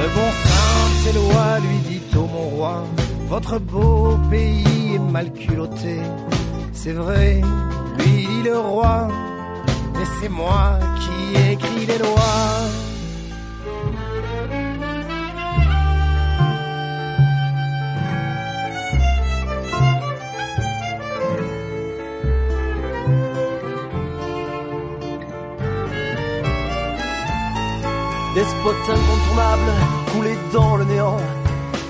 Le 0.01 0.07
bon 0.15 0.29
saint 0.43 1.09
Éloi 1.09 1.59
lui 1.59 1.77
dit 1.89 2.17
ô 2.17 2.21
mon 2.21 2.49
roi, 2.55 2.83
votre 3.27 3.59
beau 3.59 4.17
pays 4.29 4.95
est 4.95 5.11
mal 5.11 5.31
culotté. 5.31 5.97
C'est 6.73 6.93
vrai, 6.93 7.41
lui 7.99 8.27
dit 8.27 8.43
le 8.43 8.57
roi, 8.57 9.07
mais 9.93 10.07
c'est 10.19 10.29
moi 10.29 10.79
qui 11.01 11.51
écris 11.51 11.85
les 11.85 11.97
lois. 11.97 12.88
Despote 28.39 28.89
incontournable, 28.89 29.71
coulé 30.13 30.33
dans 30.53 30.77
le 30.77 30.85
néant. 30.85 31.17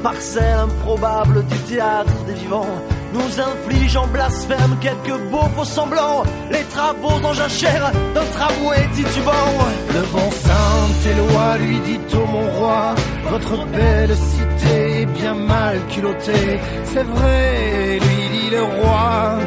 Marcel 0.02 0.58
improbable 0.58 1.46
du 1.46 1.58
théâtre 1.70 2.24
des 2.26 2.34
vivants. 2.34 2.76
Nous 3.14 3.40
inflige 3.40 3.96
en 3.96 4.08
blasphème 4.08 4.76
quelques 4.82 5.20
beaux 5.30 5.48
faux 5.56 5.64
semblants. 5.64 6.24
Les 6.50 6.64
travaux 6.64 7.24
en 7.24 7.34
jachère 7.34 7.92
d'un 8.16 8.26
tramway 8.36 8.90
titubant. 8.96 9.52
Le 9.94 10.02
bon 10.12 10.32
saint 10.32 11.10
Éloi 11.12 11.58
lui 11.60 11.80
dit 11.82 12.16
ô 12.16 12.26
mon 12.26 12.50
roi, 12.58 12.96
votre 13.30 13.66
belle 13.68 14.16
cité 14.16 15.02
est 15.02 15.06
bien 15.06 15.36
mal 15.36 15.80
culottée. 15.90 16.60
C'est 16.86 17.04
vrai, 17.04 18.00
lui 18.00 18.40
dit 18.40 18.50
le 18.50 18.64
roi, 18.64 19.38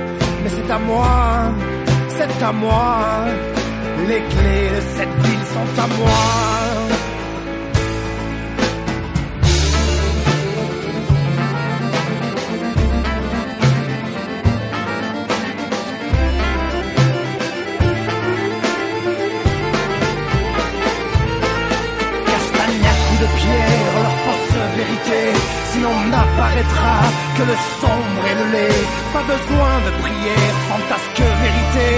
mais 0.44 0.50
c'est 0.50 0.70
à 0.70 0.78
moi, 0.78 1.52
c'est 2.16 2.44
à 2.44 2.52
moi. 2.52 3.24
Les 4.06 4.22
clés 4.22 4.70
de 4.76 4.80
cette 4.96 5.26
ville 5.26 5.46
sont 5.52 5.82
à 5.82 5.86
moi. 5.98 6.61
Que 27.36 27.42
le 27.42 27.56
sombre 27.80 28.22
et 28.30 28.34
le 28.34 28.46
lait. 28.52 28.80
Pas 29.12 29.22
besoin 29.22 29.72
de 29.86 29.90
prière, 30.02 30.54
fantasque 30.70 31.22
vérité. 31.44 31.88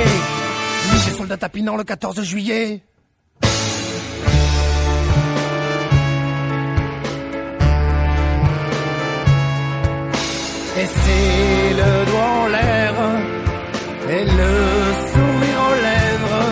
Ni 0.93 1.11
des 1.11 1.17
soldats 1.17 1.37
tapinant 1.37 1.77
le 1.77 1.85
14 1.85 2.23
juillet. 2.23 2.81
Et 10.77 10.87
c'est 10.87 11.71
le 11.81 12.07
doigt 12.11 12.33
en 12.43 12.47
l'air 12.49 12.95
et 14.11 14.25
le 14.25 14.53
sourire 15.13 15.61
aux 15.69 15.79
lèvres. 15.89 16.45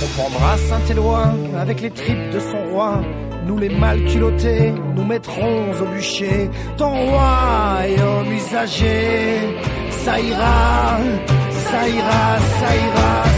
Comprendra 0.00 0.56
Saint-Éloi 0.68 1.34
avec 1.58 1.80
les 1.80 1.90
tripes 1.90 2.30
de 2.30 2.38
son 2.38 2.62
roi. 2.70 3.02
Nous 3.46 3.58
les 3.58 3.68
mal 3.68 4.02
culottés, 4.04 4.72
nous 4.96 5.04
mettrons 5.04 5.72
au 5.80 5.84
bûcher 5.94 6.50
ton 6.76 6.90
royaume 6.90 8.32
usagé. 8.32 9.38
Ça 9.90 10.18
ira, 10.18 10.98
ça 11.50 11.88
ira, 11.88 11.88
ça 11.88 11.88
ira, 11.88 12.38
ça 12.58 12.76
ira. 12.76 13.33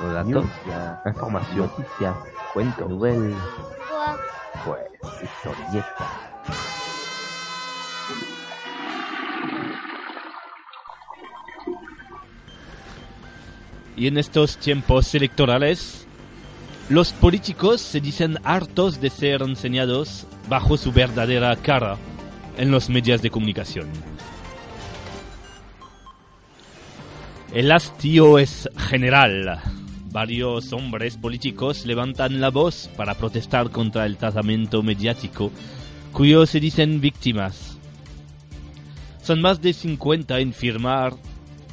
Datos, 0.00 0.46
información, 1.06 1.70
noticias, 1.76 2.16
cuento, 2.54 2.88
nouvelles. 2.88 3.36
Pues, 4.64 4.80
historieta. 5.22 6.28
Y 13.96 14.06
en 14.06 14.18
estos 14.18 14.56
tiempos 14.58 15.12
electorales, 15.16 16.06
los 16.88 17.12
políticos 17.12 17.80
se 17.80 18.00
dicen 18.00 18.38
hartos 18.44 19.00
de 19.00 19.10
ser 19.10 19.42
enseñados 19.42 20.26
bajo 20.48 20.76
su 20.76 20.92
verdadera 20.92 21.56
cara 21.56 21.96
en 22.56 22.70
los 22.70 22.88
medios 22.88 23.20
de 23.20 23.30
comunicación. 23.30 23.88
El 27.52 27.72
hastío 27.72 28.38
es 28.38 28.68
general. 28.76 29.77
Varios 30.10 30.72
hombres 30.72 31.16
políticos 31.16 31.84
levantan 31.84 32.40
la 32.40 32.50
voz 32.50 32.88
para 32.96 33.14
protestar 33.14 33.70
contra 33.70 34.06
el 34.06 34.16
tratamiento 34.16 34.82
mediático, 34.82 35.50
cuyos 36.12 36.50
se 36.50 36.60
dicen 36.60 37.00
víctimas. 37.00 37.78
Son 39.22 39.42
más 39.42 39.60
de 39.60 39.72
50 39.72 40.40
en 40.40 40.52
firmar 40.54 41.14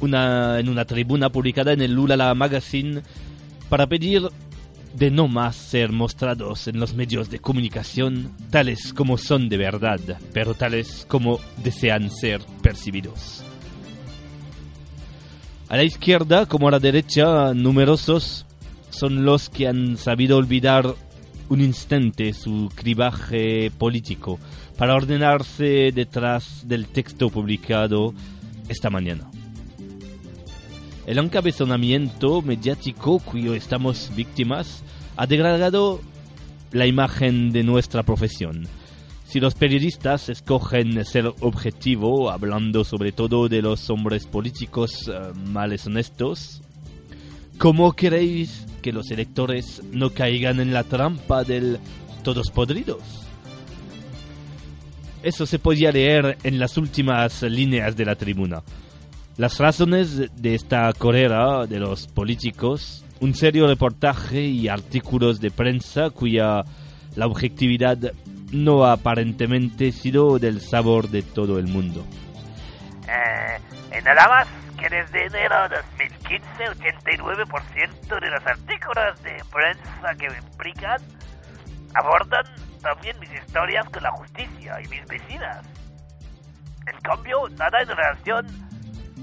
una, 0.00 0.60
en 0.60 0.68
una 0.68 0.84
tribuna 0.84 1.30
publicada 1.30 1.72
en 1.72 1.80
el 1.80 1.92
Lulala 1.92 2.34
Magazine 2.34 3.02
para 3.70 3.86
pedir 3.86 4.28
de 4.94 5.10
no 5.10 5.28
más 5.28 5.56
ser 5.56 5.92
mostrados 5.92 6.68
en 6.68 6.80
los 6.80 6.94
medios 6.94 7.30
de 7.30 7.38
comunicación 7.38 8.32
tales 8.50 8.92
como 8.92 9.18
son 9.18 9.48
de 9.48 9.56
verdad, 9.56 10.00
pero 10.32 10.54
tales 10.54 11.06
como 11.08 11.40
desean 11.62 12.10
ser 12.10 12.40
percibidos. 12.62 13.44
A 15.68 15.76
la 15.76 15.82
izquierda 15.82 16.46
como 16.46 16.68
a 16.68 16.70
la 16.70 16.78
derecha, 16.78 17.52
numerosos 17.52 18.46
son 18.90 19.24
los 19.24 19.48
que 19.48 19.66
han 19.66 19.96
sabido 19.96 20.36
olvidar 20.36 20.94
un 21.48 21.60
instante 21.60 22.32
su 22.34 22.70
cribaje 22.72 23.72
político 23.76 24.38
para 24.78 24.94
ordenarse 24.94 25.90
detrás 25.92 26.68
del 26.68 26.86
texto 26.86 27.30
publicado 27.30 28.14
esta 28.68 28.90
mañana. 28.90 29.28
El 31.04 31.18
encabezonamiento 31.18 32.42
mediático 32.42 33.18
cuyo 33.18 33.54
estamos 33.54 34.12
víctimas 34.14 34.84
ha 35.16 35.26
degradado 35.26 36.00
la 36.70 36.86
imagen 36.86 37.50
de 37.50 37.64
nuestra 37.64 38.04
profesión. 38.04 38.68
Si 39.26 39.40
los 39.40 39.54
periodistas 39.54 40.28
escogen 40.28 41.04
ser 41.04 41.26
objetivo, 41.40 42.30
hablando 42.30 42.84
sobre 42.84 43.10
todo 43.10 43.48
de 43.48 43.60
los 43.60 43.90
hombres 43.90 44.24
políticos 44.24 45.08
uh, 45.08 45.36
males 45.50 45.84
honestos, 45.88 46.62
¿cómo 47.58 47.92
queréis 47.92 48.66
que 48.82 48.92
los 48.92 49.10
electores 49.10 49.82
no 49.90 50.10
caigan 50.10 50.60
en 50.60 50.72
la 50.72 50.84
trampa 50.84 51.42
del 51.42 51.80
todos 52.22 52.50
podridos? 52.52 53.02
Eso 55.24 55.44
se 55.44 55.58
podía 55.58 55.90
leer 55.90 56.38
en 56.44 56.60
las 56.60 56.76
últimas 56.76 57.42
líneas 57.42 57.96
de 57.96 58.04
la 58.04 58.14
tribuna. 58.14 58.62
Las 59.38 59.58
razones 59.58 60.30
de 60.40 60.54
esta 60.54 60.92
carrera 60.92 61.66
de 61.66 61.80
los 61.80 62.06
políticos, 62.06 63.04
un 63.18 63.34
serio 63.34 63.66
reportaje 63.66 64.46
y 64.46 64.68
artículos 64.68 65.40
de 65.40 65.50
prensa 65.50 66.10
cuya 66.10 66.64
la 67.16 67.26
objetividad 67.26 68.12
no 68.52 68.84
ha 68.84 68.92
aparentemente 68.92 69.92
sido 69.92 70.38
del 70.38 70.60
sabor 70.60 71.08
de 71.08 71.22
todo 71.22 71.58
el 71.58 71.66
mundo. 71.66 72.04
Eh, 73.08 73.58
en 73.92 74.04
nada 74.04 74.28
más 74.28 74.48
que 74.78 74.88
desde 74.88 75.26
enero 75.26 75.68
de 75.68 75.76
2015, 75.76 76.46
89% 76.80 78.20
de 78.20 78.30
los 78.30 78.46
artículos 78.46 79.22
de 79.22 79.42
prensa 79.52 80.14
que 80.18 80.28
me 80.28 80.38
implican 80.38 81.00
abordan 81.94 82.44
también 82.82 83.18
mis 83.18 83.32
historias 83.32 83.88
con 83.88 84.02
la 84.02 84.10
justicia 84.12 84.80
y 84.82 84.88
mis 84.88 85.06
vecinas. 85.06 85.64
En 86.86 87.00
cambio, 87.00 87.48
nada 87.56 87.80
en 87.80 87.88
relación 87.88 88.46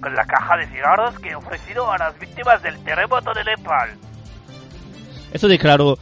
con 0.01 0.13
la 0.15 0.25
caja 0.25 0.57
de 0.57 0.67
cigarros 0.67 1.17
que 1.19 1.29
he 1.29 1.35
ofrecido 1.35 1.89
a 1.91 1.97
las 1.97 2.19
víctimas 2.19 2.61
del 2.61 2.83
terremoto 2.83 3.33
de 3.33 3.43
Nepal. 3.43 3.91
Eso 5.31 5.47
declaró 5.47 5.97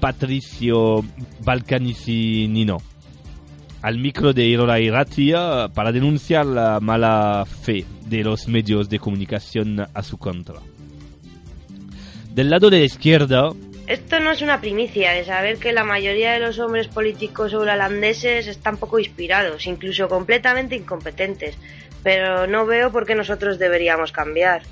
Patricio 0.00 1.04
Balcanicinino 1.40 2.78
al 3.82 3.98
micro 3.98 4.32
de 4.32 4.44
Irola 4.44 4.80
Iratia 4.80 5.68
para 5.72 5.92
denunciar 5.92 6.44
la 6.46 6.80
mala 6.80 7.46
fe 7.46 7.84
de 8.06 8.24
los 8.24 8.48
medios 8.48 8.88
de 8.88 8.98
comunicación 8.98 9.86
a 9.92 10.02
su 10.02 10.18
contra. 10.18 10.56
Del 12.34 12.50
lado 12.50 12.68
de 12.68 12.80
la 12.80 12.84
izquierda, 12.84 13.52
Esto 13.86 14.18
no 14.18 14.32
es 14.32 14.42
una 14.42 14.60
primicia 14.60 15.12
de 15.12 15.24
saber 15.24 15.58
que 15.58 15.72
la 15.72 15.84
mayoría 15.84 16.32
de 16.32 16.40
los 16.40 16.58
hombres 16.58 16.88
políticos 16.88 17.54
holandeses 17.54 18.48
están 18.48 18.76
poco 18.76 18.98
inspirados, 18.98 19.66
incluso 19.66 20.08
completamente 20.08 20.74
incompetentes, 20.74 21.56
pero 22.02 22.48
no 22.48 22.66
veo 22.66 22.90
por 22.90 23.06
qué 23.06 23.14
nosotros 23.14 23.58
deberíamos 23.58 24.10
cambiar. 24.10 24.62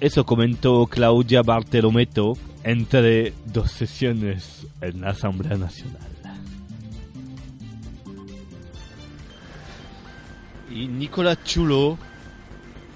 eso 0.00 0.24
comentó 0.24 0.86
Claudia 0.86 1.42
Bartolometo 1.42 2.34
entre 2.68 3.32
dos 3.46 3.70
sesiones 3.70 4.66
en 4.82 5.00
la 5.00 5.10
Asamblea 5.10 5.56
Nacional. 5.56 6.06
Y 10.70 10.86
Nicolás 10.86 11.38
Chulo, 11.44 11.96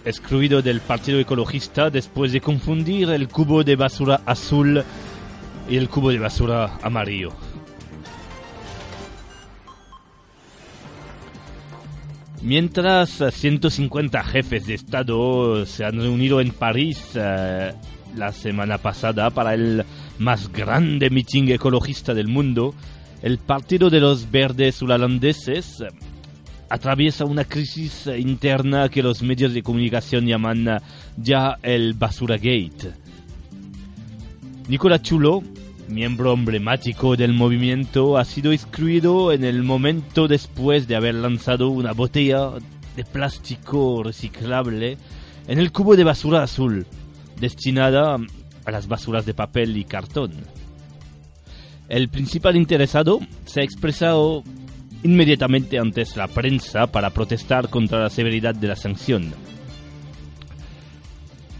excluido 0.04 0.60
del 0.60 0.82
Partido 0.82 1.18
Ecologista 1.18 1.88
después 1.88 2.32
de 2.32 2.42
confundir 2.42 3.08
el 3.08 3.28
cubo 3.28 3.64
de 3.64 3.76
basura 3.76 4.20
azul 4.26 4.84
y 5.70 5.76
el 5.78 5.88
cubo 5.88 6.10
de 6.10 6.18
basura 6.18 6.78
amarillo. 6.82 7.32
Mientras 12.42 13.22
eh, 13.22 13.30
150 13.30 14.22
jefes 14.22 14.66
de 14.66 14.74
Estado 14.74 15.64
se 15.64 15.86
han 15.86 15.98
reunido 15.98 16.42
en 16.42 16.50
París 16.50 17.12
eh, 17.14 17.72
la 18.16 18.32
semana 18.32 18.78
pasada 18.78 19.30
para 19.30 19.54
el 19.54 19.84
más 20.18 20.50
grande 20.52 21.10
mitin 21.10 21.50
ecologista 21.50 22.14
del 22.14 22.28
mundo, 22.28 22.74
el 23.22 23.38
Partido 23.38 23.90
de 23.90 24.00
los 24.00 24.30
Verdes 24.30 24.82
holandeses 24.82 25.84
atraviesa 26.68 27.24
una 27.24 27.44
crisis 27.44 28.08
interna 28.18 28.88
que 28.88 29.02
los 29.02 29.22
medios 29.22 29.52
de 29.52 29.62
comunicación 29.62 30.26
llaman 30.26 30.80
ya 31.16 31.58
el 31.62 31.94
Basura 31.94 32.36
Gate. 32.36 32.92
Nicola 34.68 35.02
Chulo, 35.02 35.42
miembro 35.88 36.32
emblemático 36.32 37.16
del 37.16 37.34
movimiento, 37.34 38.16
ha 38.16 38.24
sido 38.24 38.52
excluido 38.52 39.32
en 39.32 39.44
el 39.44 39.62
momento 39.62 40.28
después 40.28 40.88
de 40.88 40.96
haber 40.96 41.16
lanzado 41.16 41.68
una 41.68 41.92
botella 41.92 42.52
de 42.96 43.04
plástico 43.04 44.02
reciclable 44.02 44.96
en 45.48 45.58
el 45.58 45.72
cubo 45.72 45.96
de 45.96 46.04
basura 46.04 46.42
azul, 46.42 46.86
destinada 47.42 48.16
a 48.64 48.70
las 48.70 48.86
basuras 48.86 49.26
de 49.26 49.34
papel 49.34 49.76
y 49.76 49.84
cartón. 49.84 50.32
El 51.88 52.08
principal 52.08 52.56
interesado 52.56 53.18
se 53.44 53.60
ha 53.60 53.64
expresado 53.64 54.44
inmediatamente 55.02 55.78
antes 55.78 56.16
la 56.16 56.28
prensa 56.28 56.86
para 56.86 57.10
protestar 57.10 57.68
contra 57.68 57.98
la 57.98 58.08
severidad 58.08 58.54
de 58.54 58.68
la 58.68 58.76
sanción. 58.76 59.34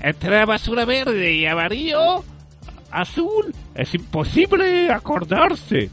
Entre 0.01 0.31
la 0.31 0.47
basura 0.47 0.85
verde 0.85 1.35
y 1.35 1.47
amarillo, 1.47 2.25
azul, 2.91 3.53
es 3.75 3.93
imposible 3.95 4.91
acordarse. 4.91 5.91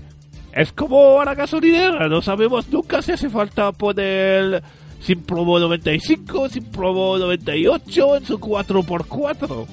Es 0.54 0.72
como 0.72 1.20
a 1.20 1.26
la 1.26 1.34
gasolinera, 1.36 2.08
no 2.08 2.22
sabemos 2.22 2.70
nunca 2.70 3.02
si 3.02 3.12
hace 3.12 3.30
falta 3.30 3.72
poner 3.72 4.64
sin 5.00 5.22
promo 5.24 5.60
95, 5.60 6.50
sin 6.50 6.66
promo 6.66 7.18
98 7.18 8.18
en 8.18 8.26
su 8.26 8.40
4x4. 8.40 9.68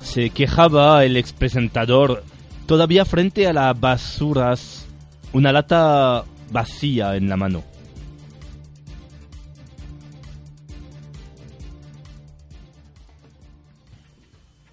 Se 0.00 0.30
quejaba 0.30 1.04
el 1.04 1.16
expresentador 1.16 2.24
todavía 2.66 3.04
frente 3.04 3.46
a 3.46 3.52
las 3.52 3.78
basuras, 3.78 4.86
una 5.32 5.52
lata 5.52 6.24
vacía 6.50 7.16
en 7.16 7.28
la 7.28 7.36
mano. 7.36 7.64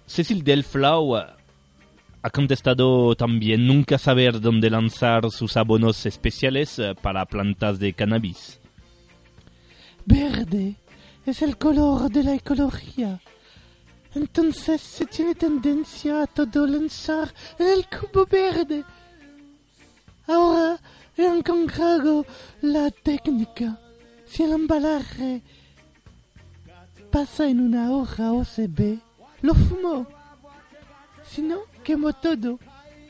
Cecil 0.06 0.42
Delflau 0.42 1.16
ha 1.16 2.30
contestado 2.30 3.14
también 3.14 3.66
nunca 3.66 3.98
saber 3.98 4.40
dónde 4.40 4.70
lanzar 4.70 5.30
sus 5.30 5.56
abonos 5.56 6.06
especiales 6.06 6.78
eh, 6.78 6.94
para 7.00 7.24
plantas 7.26 7.78
de 7.78 7.92
cannabis. 7.92 8.57
Verde 10.08 10.76
es 11.26 11.42
el 11.42 11.58
color 11.58 12.10
de 12.10 12.22
la 12.22 12.34
ecología. 12.34 13.20
Entonces 14.14 14.80
se 14.80 15.04
tiene 15.04 15.34
tendencia 15.34 16.22
a 16.22 16.26
todo 16.26 16.66
lanzar 16.66 17.32
en 17.58 17.66
el 17.66 17.86
cubo 17.86 18.24
verde. 18.24 18.84
Ahora 20.26 20.80
he 21.14 21.26
encontrado 21.26 22.24
la 22.62 22.90
técnica. 22.90 23.78
Si 24.24 24.44
el 24.44 24.52
embalaje 24.52 25.42
pasa 27.10 27.46
en 27.46 27.60
una 27.60 27.92
hoja 27.92 28.32
OCB, 28.32 28.98
lo 29.42 29.54
fumó. 29.54 30.06
Si 31.22 31.42
no, 31.42 31.58
quemó 31.84 32.14
todo. 32.14 32.58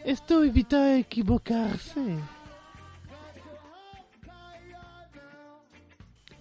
Esto 0.04 0.42
evita 0.42 0.96
equivocarse. 0.96 2.18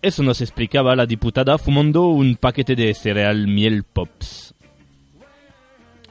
Eso 0.07 0.23
nos 0.23 0.39
explicaba 0.39 0.95
la 0.95 1.05
diputada 1.05 1.57
fumando 1.57 2.07
un 2.07 2.37
paquete 2.37 2.77
de 2.77 2.93
cereal 2.93 3.45
miel 3.45 3.83
pops. 3.83 4.55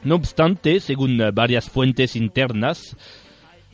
No 0.04 0.16
obstante, 0.16 0.80
según 0.80 1.18
varias 1.32 1.70
fuentes 1.70 2.14
internas, 2.14 2.94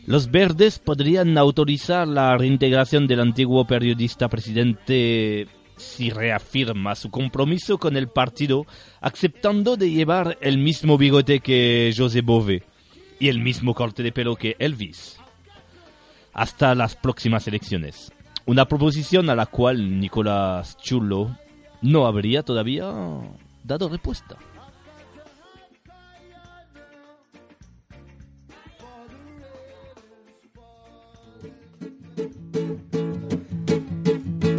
los 0.06 0.30
verdes 0.30 0.78
podrían 0.78 1.36
autorizar 1.38 2.06
la 2.06 2.36
reintegración 2.36 3.08
del 3.08 3.18
antiguo 3.18 3.66
periodista 3.66 4.28
presidente 4.28 5.48
si 5.76 6.10
reafirma 6.10 6.94
su 6.94 7.10
compromiso 7.10 7.78
con 7.78 7.96
el 7.96 8.06
partido, 8.06 8.64
aceptando 9.00 9.76
de 9.76 9.90
llevar 9.90 10.38
el 10.40 10.58
mismo 10.58 10.98
bigote 10.98 11.40
que 11.40 11.92
José 11.96 12.20
Bové 12.20 12.62
y 13.18 13.26
el 13.26 13.40
mismo 13.40 13.74
corte 13.74 14.04
de 14.04 14.12
pelo 14.12 14.36
que 14.36 14.54
Elvis. 14.60 15.18
Hasta 16.32 16.76
las 16.76 16.94
próximas 16.94 17.48
elecciones. 17.48 18.12
Una 18.44 18.66
proposición 18.66 19.30
a 19.30 19.36
la 19.36 19.46
cual 19.46 20.00
Nicolás 20.00 20.76
Chulo 20.76 21.36
no 21.80 22.06
habría 22.06 22.42
todavía 22.42 22.92
dado 23.62 23.88
respuesta. 23.88 24.36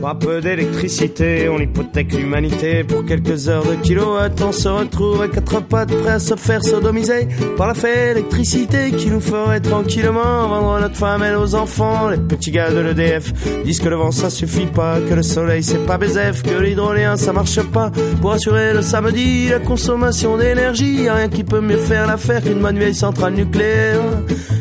Un 0.05 0.15
peu 0.15 0.41
d'électricité, 0.41 1.47
on 1.47 1.59
hypothèque 1.59 2.11
l'humanité. 2.13 2.83
Pour 2.83 3.05
quelques 3.05 3.47
heures 3.47 3.65
de 3.65 3.75
kilowatts, 3.75 4.41
on 4.41 4.51
se 4.51 4.67
retrouve 4.67 5.21
à 5.21 5.29
quatre 5.29 5.61
pattes, 5.61 5.95
prêt 5.95 6.11
à 6.11 6.19
se 6.19 6.35
faire 6.35 6.61
sodomiser 6.61 7.29
par 7.55 7.67
la 7.67 7.73
fée 7.73 8.11
électricité 8.11 8.91
qui 8.91 9.09
nous 9.09 9.21
ferait 9.21 9.61
tranquillement 9.61 10.49
vendre 10.49 10.81
notre 10.81 10.97
femme 10.97 11.23
et 11.23 11.31
nos 11.31 11.55
enfants. 11.55 12.09
Les 12.09 12.17
petits 12.17 12.51
gars 12.51 12.69
de 12.69 12.79
l'EDF 12.79 13.31
disent 13.63 13.79
que 13.79 13.87
le 13.87 13.95
vent 13.95 14.11
ça 14.11 14.29
suffit 14.29 14.65
pas, 14.65 14.99
que 14.99 15.13
le 15.13 15.23
soleil 15.23 15.63
c'est 15.63 15.85
pas 15.85 15.97
BZF, 15.97 16.43
que 16.43 16.61
l'hydrolien 16.61 17.15
ça 17.15 17.31
marche 17.31 17.61
pas. 17.61 17.89
Pour 18.19 18.33
assurer 18.33 18.73
le 18.73 18.81
samedi 18.81 19.47
la 19.47 19.59
consommation 19.59 20.37
d'énergie, 20.37 21.09
rien 21.09 21.29
qui 21.29 21.45
peut 21.45 21.61
mieux 21.61 21.77
faire 21.77 22.07
l'affaire 22.07 22.43
qu'une 22.43 22.59
bonne 22.59 22.77
vieille 22.77 22.93
centrale 22.93 23.35
nucléaire. 23.35 24.01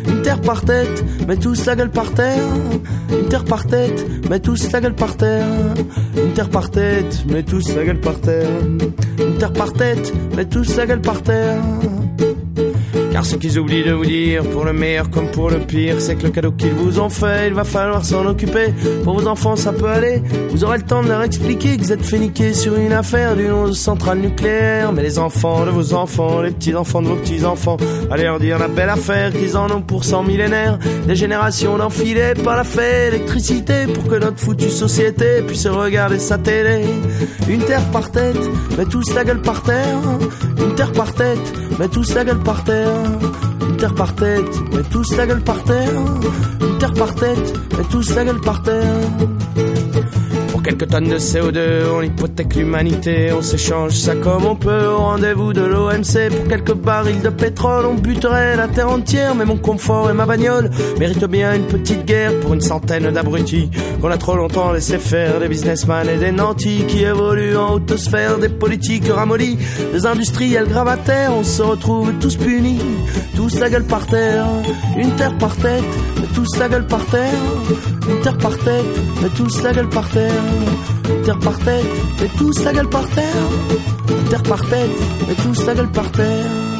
Une 0.09 0.23
terre 0.23 0.41
par 0.41 0.65
tête, 0.65 1.05
mais 1.27 1.37
tous 1.37 1.67
la 1.67 1.75
gueule 1.75 1.91
par 1.91 2.13
terre. 2.13 2.45
Une 3.11 3.29
terre 3.29 3.45
par 3.45 3.67
tête, 3.67 4.07
mais 4.31 4.39
tous 4.39 4.71
la 4.71 4.81
gueule 4.81 4.95
par 4.95 5.17
terre. 5.17 5.32
Une 6.17 6.33
terre 6.35 6.51
par 6.51 6.71
tête, 6.71 7.25
mais 7.29 7.43
tous 7.43 7.75
la 7.75 7.85
gueule 7.85 8.01
par 8.01 8.21
terre. 8.21 8.49
Une 9.19 9.39
terre 9.39 9.53
par 9.53 9.73
tête, 9.73 10.13
mais 10.37 10.45
tous 10.45 10.77
la 10.77 10.87
gueule 10.87 11.01
par 11.01 11.23
terre. 11.23 11.61
Car 13.13 13.27
ce 13.27 13.37
qu'ils 13.37 13.59
oublient 13.59 13.85
de 13.85 13.93
vous 13.93 14.07
dire, 14.07 14.43
pour 14.45 14.65
le 14.65 14.73
meilleur 14.73 15.11
comme 15.11 15.31
pour 15.31 15.51
le 15.51 15.59
pire, 15.59 16.01
c'est 16.01 16.17
que 16.17 16.25
le 16.25 16.31
cadeau 16.31 16.53
qu'ils 16.53 16.73
vous 16.73 16.99
ont 16.99 17.11
fait, 17.11 17.49
il 17.49 17.55
va 17.55 17.65
falloir 17.65 18.05
s'en 18.05 18.25
occuper. 18.25 18.73
Pour 19.05 19.21
vos 19.21 19.27
enfants, 19.27 19.55
ça 19.55 19.73
peut 19.73 19.87
aller. 19.87 20.23
Vous 20.51 20.65
aurez 20.65 20.79
le 20.79 20.85
temps 20.85 21.03
de 21.03 21.09
leur 21.09 21.23
expliquer 21.23 21.77
que 21.77 21.83
vous 21.83 21.93
êtes 21.93 22.05
fait 22.05 22.55
sur 22.55 22.77
une 22.77 22.93
affaire 22.93 23.37
d'une 23.37 23.75
centrale 23.75 24.19
nucléaire. 24.19 24.93
Mais 24.93 25.03
les 25.03 25.19
enfants 25.19 25.67
de 25.67 25.71
vos 25.71 25.93
enfants, 25.93 26.41
les 26.41 26.53
petits-enfants 26.53 27.03
de 27.03 27.09
vos 27.09 27.17
petits-enfants, 27.17 27.77
allez 28.11 28.25
leur 28.25 28.39
dire 28.39 28.59
la 28.59 28.69
belle 28.69 28.89
affaire 28.89 29.33
qu'ils 29.33 29.57
en 29.57 29.71
ont 29.71 29.83
pour 29.83 30.05
cent 30.05 30.23
millénaires. 30.23 30.79
Des 31.07 31.17
générations 31.17 31.77
d'enfilés 31.77 32.35
par 32.43 32.57
la 32.57 32.65
fée 32.65 33.09
électricité 33.09 33.87
pour 33.93 34.05
que 34.05 34.15
notre 34.15 34.39
foutue 34.39 34.71
société 34.71 35.43
puisse 35.47 35.67
regarder 35.67 36.19
sa 36.19 36.39
télé. 36.39 36.85
Une 37.49 37.61
terre 37.61 37.85
par 37.91 38.11
tête, 38.11 38.41
mais 38.79 38.87
tous 38.87 39.13
la 39.15 39.25
gueule 39.25 39.43
par 39.43 39.63
terre. 39.63 39.99
Une 40.59 40.75
terre 40.75 40.93
par 40.93 41.13
tête, 41.13 41.53
mais 41.79 41.89
tous 41.89 42.15
la 42.15 42.25
gueule 42.25 42.39
par 42.39 42.65
terre. 42.65 43.02
Une 43.69 43.77
terre 43.77 43.95
par 43.95 44.15
tête, 44.15 44.61
mais 44.73 44.83
tous 44.91 45.17
la 45.17 45.27
gueule 45.27 45.43
par 45.43 45.63
terre. 45.65 45.91
Une 46.61 46.79
terre 46.79 46.95
par 46.95 47.15
tête, 47.15 47.53
mais 47.77 47.85
tous 47.91 48.15
la 48.15 48.25
gueule 48.25 48.41
par 48.41 48.63
terre. 48.63 48.85
Quelques 50.65 50.89
tonnes 50.89 51.09
de 51.09 51.19
CO2, 51.19 51.59
on 51.93 52.03
hypothèque 52.03 52.55
l'humanité, 52.55 53.33
on 53.37 53.43
s'échange 53.43 53.95
ça 53.95 54.15
comme 54.15 54.47
on 54.47 54.55
peut 54.55 54.87
au 54.87 54.99
rendez-vous 54.99 55.53
de 55.53 55.61
l'OMC. 55.61 56.31
Pour 56.31 56.49
quelques 56.49 56.75
barils 56.75 57.21
de 57.21 57.31
pétrole, 57.31 57.85
on 57.87 57.95
buterait 57.95 58.57
la 58.57 58.69
terre 58.69 58.89
entière, 58.89 59.35
mais 59.35 59.45
mon 59.45 59.57
confort 59.57 60.09
et 60.09 60.13
ma 60.13 60.25
bagnole 60.25 60.71
méritent 61.01 61.25
bien 61.25 61.55
une 61.55 61.67
petite 61.67 62.05
guerre 62.05 62.39
pour 62.41 62.55
une 62.55 62.61
centaine 62.61 63.11
d'abrutis 63.11 63.71
qu'on 64.01 64.11
a 64.11 64.19
trop 64.19 64.37
longtemps 64.37 64.73
laissé 64.73 64.99
faire, 64.99 65.41
des 65.41 65.49
businessmen 65.49 66.09
et 66.09 66.19
des 66.19 66.31
nantis 66.31 66.85
qui 66.87 67.03
évoluent 67.03 67.57
en 67.57 67.75
haute 67.75 67.97
sphère, 67.97 68.39
des 68.39 68.49
politiques 68.49 69.09
ramollis, 69.09 69.59
des 69.93 70.07
industriels 70.07 70.69
gravataires, 70.69 71.33
on 71.33 71.43
se 71.43 71.63
retrouve 71.63 72.13
tous 72.21 72.37
punis, 72.37 72.79
tous 73.35 73.59
la 73.59 73.69
gueule 73.69 73.85
par 73.85 74.07
terre, 74.07 74.47
une 74.97 75.11
terre 75.17 75.37
par 75.39 75.57
tête, 75.57 75.85
tous 76.35 76.59
la 76.59 76.69
gueule 76.69 76.87
par 76.87 77.05
terre, 77.07 77.41
terre 78.23 78.39
par 78.39 78.59
tête, 78.59 78.87
mais 79.23 79.29
tous 79.31 79.63
la 79.63 79.73
gueule 79.73 79.89
par 79.89 80.09
terre. 80.09 80.43
Terre 81.25 81.39
par 81.39 81.59
tête, 81.59 81.87
mais 82.21 82.29
tous 82.39 82.65
la 82.65 82.73
gueule 82.73 82.89
par 82.89 83.07
terre. 83.09 83.49
Terre 84.31 84.43
par 84.43 84.67
tête, 84.67 84.91
mais 85.29 85.35
tous 85.35 85.67
la 85.67 85.75
gueule 85.75 85.91
par 85.91 86.11
terre. 86.11 86.72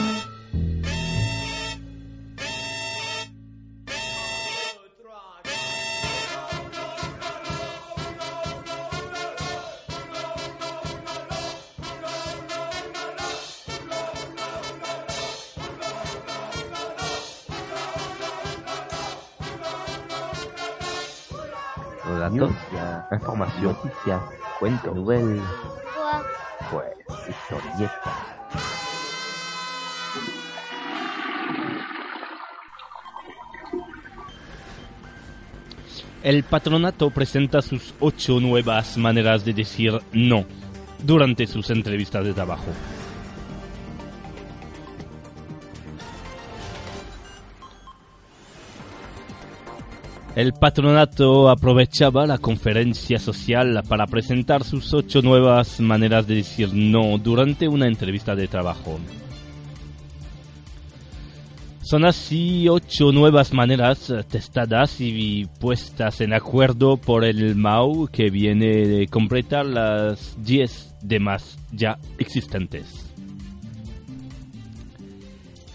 Noticias, 24.03 24.23
cuento, 24.59 24.95
nouvelle. 24.95 25.41
Pues, 26.71 26.89
historieta. 27.29 28.39
El 36.23 36.45
patronato 36.45 37.11
presenta 37.11 37.63
sus 37.63 37.95
ocho 37.99 38.39
nuevas 38.39 38.97
maneras 38.97 39.45
de 39.45 39.53
decir 39.53 40.01
no 40.13 40.45
durante 41.03 41.49
sus 41.49 41.69
entrevistas 41.71 42.25
de 42.25 42.33
trabajo. 42.33 42.69
El 50.35 50.55
patronato 50.55 51.51
aprovechaba 51.51 52.27
la 52.27 52.39
conferencia 52.39 53.19
social 53.19 53.83
para 53.87 54.07
presentar 54.07 54.65
sus 54.65 54.95
ocho 54.95 55.21
nuevas 55.21 55.79
maneras 55.79 56.27
de 56.27 56.37
decir 56.37 56.73
no 56.73 57.19
durante 57.19 57.69
una 57.69 57.87
entrevista 57.87 58.35
de 58.35 58.49
trabajo. 58.49 58.99
Son 61.83 62.07
así 62.07 62.67
ocho 62.67 63.13
nuevas 63.13 63.53
maneras 63.53 64.11
testadas 64.31 65.03
y 65.03 65.47
puestas 65.61 66.23
en 66.23 66.33
acuerdo 66.33 66.97
por 66.97 67.27
el 67.27 67.55
MAU 67.55 68.07
que 68.07 68.31
viene 68.31 68.87
de 68.87 69.09
completar 69.09 69.67
las 69.67 70.43
diez 70.43 70.95
demás 71.03 71.59
ya 71.73 71.99
existentes. 72.17 73.13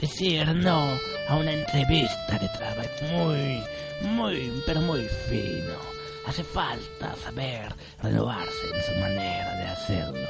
Decir 0.02 0.48
no 0.56 0.88
a 1.30 1.36
una 1.36 1.54
entrevista 1.54 2.40
de 2.40 2.48
trabajo 2.58 3.34
es 3.34 3.52
muy 3.52 3.77
muy, 4.02 4.64
pero 4.66 4.82
muy 4.82 5.04
fino. 5.30 5.76
Hace 6.26 6.44
falta 6.44 7.16
saber 7.24 7.74
renovarse 8.02 8.68
en 8.74 8.84
su 8.84 9.00
manera 9.00 9.56
de 9.56 9.64
hacerlo. 9.64 10.30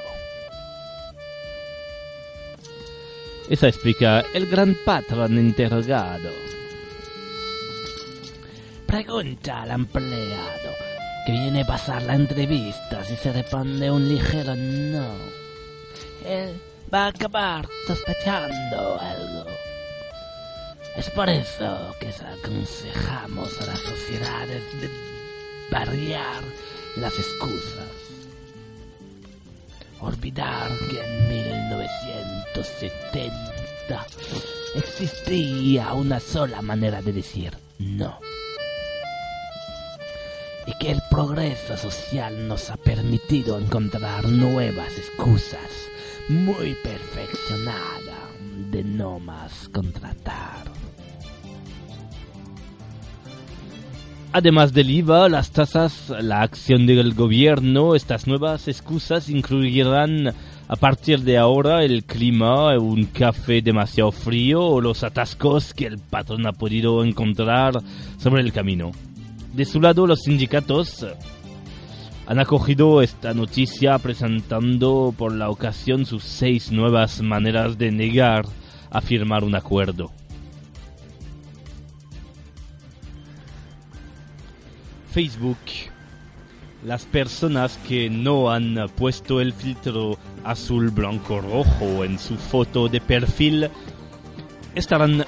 Esa 3.49 3.67
explica 3.67 4.25
el 4.33 4.47
gran 4.47 4.75
patrón 4.85 5.37
interrogado. 5.37 6.29
Pregunta 8.85 9.63
al 9.63 9.71
empleado 9.71 10.71
que 11.25 11.31
viene 11.31 11.61
a 11.61 11.67
pasar 11.67 12.03
la 12.03 12.15
entrevista 12.15 13.03
si 13.03 13.15
se 13.15 13.33
responde 13.33 13.89
un 13.91 14.07
ligero 14.07 14.55
no. 14.55 15.11
Él 16.25 16.59
va 16.93 17.05
a 17.05 17.07
acabar 17.07 17.67
sospechando 17.85 18.99
algo. 18.99 19.56
Es 20.97 21.09
por 21.11 21.29
eso 21.29 21.95
que 21.99 22.09
aconsejamos 22.09 23.61
a 23.61 23.67
las 23.67 23.79
sociedades 23.79 24.63
de 24.81 24.89
variar 25.69 26.41
las 26.95 27.13
excusas. 27.13 27.91
Olvidar 30.01 30.71
que 30.89 30.99
en 30.99 31.29
1970 31.29 34.07
existía 34.73 35.93
una 35.93 36.19
sola 36.19 36.63
manera 36.63 37.03
de 37.03 37.13
decir 37.13 37.55
no. 37.77 38.19
Y 40.65 40.73
que 40.79 40.89
el 40.91 41.03
progreso 41.11 41.77
social 41.77 42.47
nos 42.47 42.71
ha 42.71 42.77
permitido 42.77 43.59
encontrar 43.59 44.27
nuevas 44.27 44.97
excusas 44.97 45.69
muy 46.27 46.73
perfeccionada 46.83 48.31
de 48.71 48.83
no 48.83 49.19
más 49.19 49.69
contratar. 49.69 50.76
Además 54.33 54.73
del 54.73 54.89
IVA, 54.89 55.29
las 55.29 55.51
tasas, 55.51 56.13
la 56.21 56.41
acción 56.41 56.85
del 56.85 57.13
gobierno, 57.13 57.95
estas 57.95 58.27
nuevas 58.27 58.67
excusas 58.67 59.29
incluirán 59.29 60.33
a 60.67 60.75
partir 60.75 61.21
de 61.21 61.37
ahora 61.37 61.83
el 61.83 62.03
clima, 62.03 62.77
un 62.77 63.05
café 63.05 63.61
demasiado 63.61 64.11
frío 64.11 64.63
o 64.63 64.81
los 64.81 65.03
atascos 65.03 65.73
que 65.73 65.85
el 65.85 65.97
patrón 65.97 66.45
ha 66.45 66.51
podido 66.51 67.03
encontrar 67.03 67.81
sobre 68.17 68.41
el 68.41 68.51
camino. 68.51 68.91
De 69.53 69.63
su 69.63 69.79
lado, 69.79 70.05
los 70.05 70.23
sindicatos 70.23 71.05
han 72.27 72.39
acogido 72.39 73.01
esta 73.01 73.33
noticia 73.33 73.97
presentando 73.97 75.15
por 75.17 75.33
la 75.33 75.49
ocasión 75.49 76.05
sus 76.05 76.25
seis 76.25 76.71
nuevas 76.71 77.21
maneras 77.21 77.77
de 77.77 77.91
negar 77.91 78.45
a 78.91 78.99
firmar 78.99 79.45
un 79.45 79.55
acuerdo. 79.55 80.11
Facebook. 85.17 85.57
Las 86.85 87.05
personas 87.05 87.79
que 87.87 88.07
no 88.07 88.51
han 88.51 88.77
puesto 88.95 89.41
el 89.41 89.51
filtro 89.51 90.15
azul, 90.43 90.91
blanco, 90.91 91.41
rojo 91.41 92.03
en 92.03 92.19
su 92.19 92.35
foto 92.35 92.87
de 92.87 93.01
perfil 93.01 93.67
estarán 94.75 95.25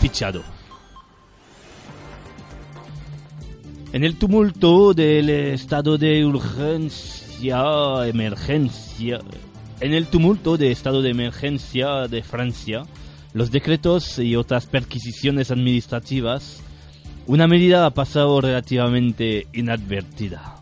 fichados. 0.00 0.42
En 3.92 4.02
el 4.02 4.16
tumulto 4.16 4.92
del 4.92 5.30
estado 5.30 5.98
de 5.98 6.24
urgencia, 6.24 7.62
emergencia, 8.08 9.20
en 9.78 9.94
el 9.94 10.08
tumulto 10.08 10.56
de 10.56 10.72
estado 10.72 11.00
de 11.00 11.10
emergencia 11.10 12.08
de 12.08 12.24
Francia, 12.24 12.82
los 13.34 13.52
decretos 13.52 14.18
y 14.18 14.34
otras 14.34 14.66
perquisiciones 14.66 15.52
administrativas, 15.52 16.60
una 17.28 17.46
medida 17.46 17.84
ha 17.84 17.90
pasado 17.90 18.40
relativamente 18.40 19.46
inadvertida. 19.52 20.56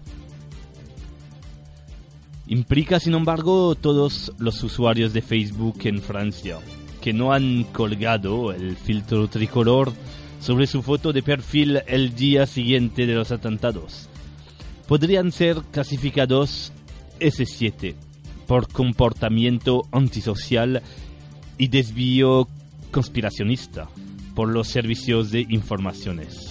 Implica, 2.49 2.99
sin 2.99 3.15
embargo, 3.15 3.77
todos 3.77 4.33
los 4.39 4.63
usuarios 4.65 5.13
de 5.13 5.23
Facebook 5.23 5.79
en 5.85 6.03
Francia, 6.03 6.59
que 7.01 7.13
no 7.13 7.33
han 7.33 7.63
colgado 7.73 8.53
el 8.53 8.77
filtro 8.77 9.29
tricolor 9.29 9.93
sobre 10.41 10.67
su 10.67 10.83
foto 10.83 11.13
de 11.13 11.23
perfil 11.23 11.83
el 11.87 12.17
día 12.17 12.47
siguiente 12.47 13.07
de 13.07 13.15
los 13.15 13.31
atentados. 13.31 14.09
Podrían 14.89 15.31
ser 15.31 15.59
clasificados 15.71 16.73
S7 17.21 17.95
por 18.49 18.67
comportamiento 18.73 19.87
antisocial 19.93 20.83
y 21.59 21.69
desvío 21.69 22.49
conspiracionista 22.91 23.89
por 24.35 24.49
los 24.49 24.67
servicios 24.67 25.31
de 25.31 25.47
informaciones. 25.49 26.46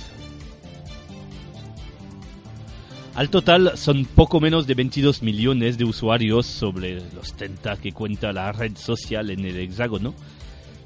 Al 3.15 3.29
total 3.29 3.77
son 3.77 4.03
poco 4.03 4.41
menos 4.41 4.67
de 4.67 4.73
22 4.73 5.23
millones 5.23 5.77
de 5.77 5.85
usuarios 5.85 6.45
sobre 6.45 6.95
los 7.13 7.33
30 7.37 7.77
que 7.77 7.93
cuenta 7.93 8.33
la 8.33 8.51
red 8.51 8.75
social 8.75 9.29
en 9.29 9.45
el 9.45 9.57
hexágono, 9.57 10.13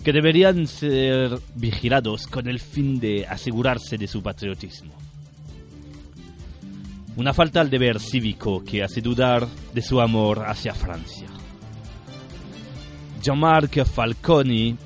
que 0.04 0.14
deberían 0.14 0.68
ser 0.68 1.40
vigilados 1.56 2.28
con 2.28 2.48
el 2.48 2.60
fin 2.60 3.00
de 3.00 3.26
asegurarse 3.26 3.98
de 3.98 4.08
su 4.08 4.22
patriotismo. 4.22 4.94
Una 7.16 7.34
falta 7.34 7.62
al 7.62 7.72
deber 7.72 8.00
cívico 8.00 8.64
que 8.64 8.84
hace 8.84 9.02
dudar 9.02 9.48
de 9.74 9.82
su 9.82 10.00
amor 10.00 10.44
hacia 10.46 10.76
Francia. 10.76 11.28
Jean-Marc 13.24 13.86
Falconi, 13.86 14.78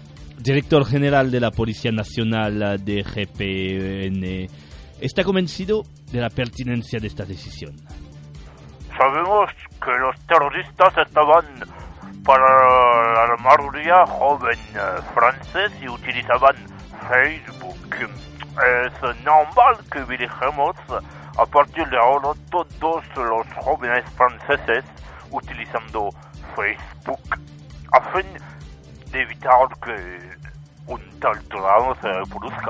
director 0.41 0.85
general 0.85 1.29
de 1.29 1.41
la 1.41 1.51
Policía 1.51 1.91
Nacional 1.91 2.81
de 2.83 3.03
GPN, 3.03 4.47
está 5.01 5.25
convencido 5.25 5.83
de 6.13 6.21
la 6.21 6.29
pertinencia 6.29 6.99
de 6.99 7.07
esta 7.07 7.25
decisión. 7.25 7.75
Sabemos 8.95 9.49
que 9.83 9.91
los 9.99 10.15
terroristas 10.27 10.93
estaban 11.07 11.43
para 12.23 13.27
la 13.27 13.35
mayoría 13.37 14.05
joven 14.05 14.57
francés 15.15 15.71
y 15.81 15.89
utilizaban 15.89 16.55
Facebook. 17.09 17.95
Es 17.97 19.23
normal 19.25 19.75
que 19.91 20.05
dirigamos 20.05 20.75
a 21.35 21.45
partir 21.47 21.83
de 21.89 21.97
ahora 21.97 22.39
todos 22.51 23.03
los 23.15 23.47
jóvenes 23.65 24.05
franceses 24.15 24.85
utilizando 25.31 26.09
Facebook 26.55 27.19
a 27.91 28.01
fin 28.11 28.27
de 29.11 29.19
evitar 29.19 29.67
que 29.83 30.37
un 30.85 31.01
tal 31.19 31.41
se 32.01 32.07
reproduzca. 32.07 32.69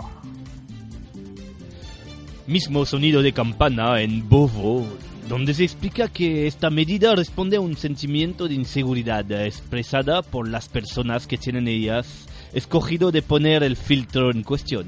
Mismo 2.46 2.86
sonido 2.86 3.22
de 3.22 3.32
campana 3.32 4.02
en 4.02 4.28
Beauvau, 4.28 4.86
donde 5.30 5.54
se 5.54 5.64
explica 5.64 6.10
que 6.10 6.46
esta 6.46 6.70
medida 6.70 7.16
responde 7.16 7.56
a 7.56 7.62
un 7.62 7.78
sentimiento 7.78 8.50
de 8.50 8.56
inseguridad 8.56 9.32
expresada 9.32 10.22
por 10.22 10.50
las 10.50 10.68
personas 10.68 11.26
que 11.26 11.38
tienen 11.38 11.70
ellas 11.70 12.28
escogido 12.52 13.12
de 13.12 13.22
poner 13.22 13.64
el 13.64 13.78
filtro 13.78 14.30
en 14.30 14.44
cuestión. 14.44 14.88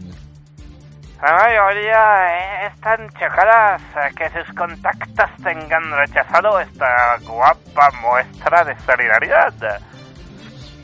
La 1.21 1.33
mayoría 1.33 2.67
están 2.67 3.09
chocadas 3.11 3.81
que 4.17 4.29
sus 4.29 4.53
contactos 4.53 5.29
tengan 5.41 5.91
rechazado 5.97 6.59
esta 6.59 7.17
guapa 7.25 7.89
muestra 8.01 8.65
de 8.65 8.75
solidaridad. 8.81 9.53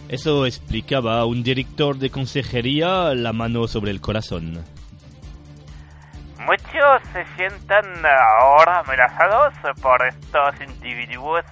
Eso 0.07 0.45
explicaba 0.45 1.25
un 1.25 1.43
director 1.43 1.97
de 1.97 2.09
consejería 2.09 3.13
la 3.13 3.33
mano 3.33 3.67
sobre 3.67 3.91
el 3.91 4.01
corazón. 4.01 4.63
Muchos 6.45 7.01
se 7.13 7.23
sientan 7.35 7.85
ahora 8.03 8.79
amenazados 8.79 9.53
por 9.79 10.05
estos 10.07 10.55
individuos 10.59 11.45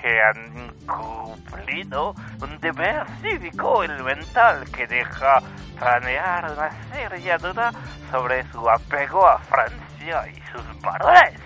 que 0.00 0.20
han 0.22 0.72
cumplido 0.86 2.14
un 2.40 2.60
deber 2.60 3.04
cívico 3.20 3.82
elemental 3.82 4.64
que 4.70 4.86
deja 4.86 5.42
planear 5.76 6.52
una 6.52 6.70
seria 6.92 7.38
duda 7.38 7.72
sobre 8.12 8.48
su 8.52 8.70
apego 8.70 9.26
a 9.26 9.38
Francia 9.38 10.28
y 10.28 10.36
sus 10.52 10.80
valores. 10.80 11.40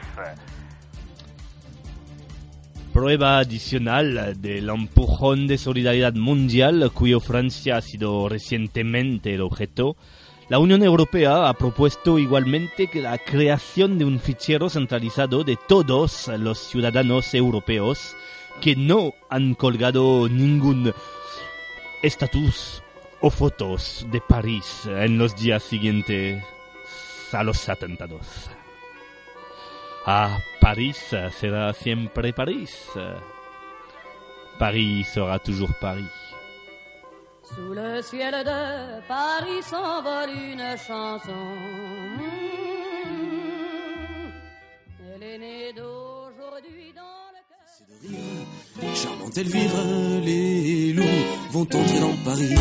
Prueba 2.92 3.38
adicional 3.38 4.40
del 4.42 4.68
empujón 4.68 5.46
de 5.46 5.56
solidaridad 5.56 6.12
mundial 6.14 6.90
cuyo 6.92 7.20
Francia 7.20 7.78
ha 7.78 7.80
sido 7.80 8.28
recientemente 8.28 9.34
el 9.34 9.40
objeto 9.40 9.96
la 10.50 10.58
Unión 10.58 10.82
Europea 10.82 11.48
ha 11.48 11.54
propuesto 11.54 12.18
igualmente 12.18 12.88
que 12.88 13.00
la 13.00 13.16
creación 13.18 13.98
de 13.98 14.04
un 14.04 14.18
fichero 14.18 14.68
centralizado 14.68 15.44
de 15.44 15.56
todos 15.56 16.26
los 16.26 16.58
ciudadanos 16.58 17.32
europeos 17.34 18.16
que 18.60 18.74
no 18.74 19.14
han 19.28 19.54
colgado 19.54 20.28
ningún 20.28 20.92
estatus 22.02 22.82
o 23.20 23.30
fotos 23.30 24.04
de 24.10 24.20
París 24.20 24.82
en 24.86 25.18
los 25.18 25.36
días 25.36 25.62
siguientes 25.62 26.42
a 27.30 27.44
los 27.44 27.68
atentados. 27.68 28.50
Ah, 30.04 30.36
París 30.60 30.98
será 31.38 31.72
siempre 31.72 32.32
París. 32.32 32.76
París 34.58 35.06
sera 35.14 35.38
toujours 35.38 35.72
París. 35.80 36.29
Sous 37.54 37.74
le 37.74 38.00
ciel 38.02 38.32
de 38.44 39.00
Paris 39.08 39.62
s'envole 39.62 40.30
une 40.52 40.76
chanson. 40.76 41.40
Elle 45.14 45.22
est 45.22 45.38
née 45.38 45.72
d'aujourd'hui 45.76 46.92
dans 46.94 47.26
le 47.34 47.40
cœur. 47.48 48.94
Charmante 48.94 49.36
Elvire, 49.36 49.70
les 50.24 50.92
loups 50.92 51.24
vont 51.50 51.62
entrer 51.62 52.00
dans 52.00 52.16
Paris. 52.24 52.54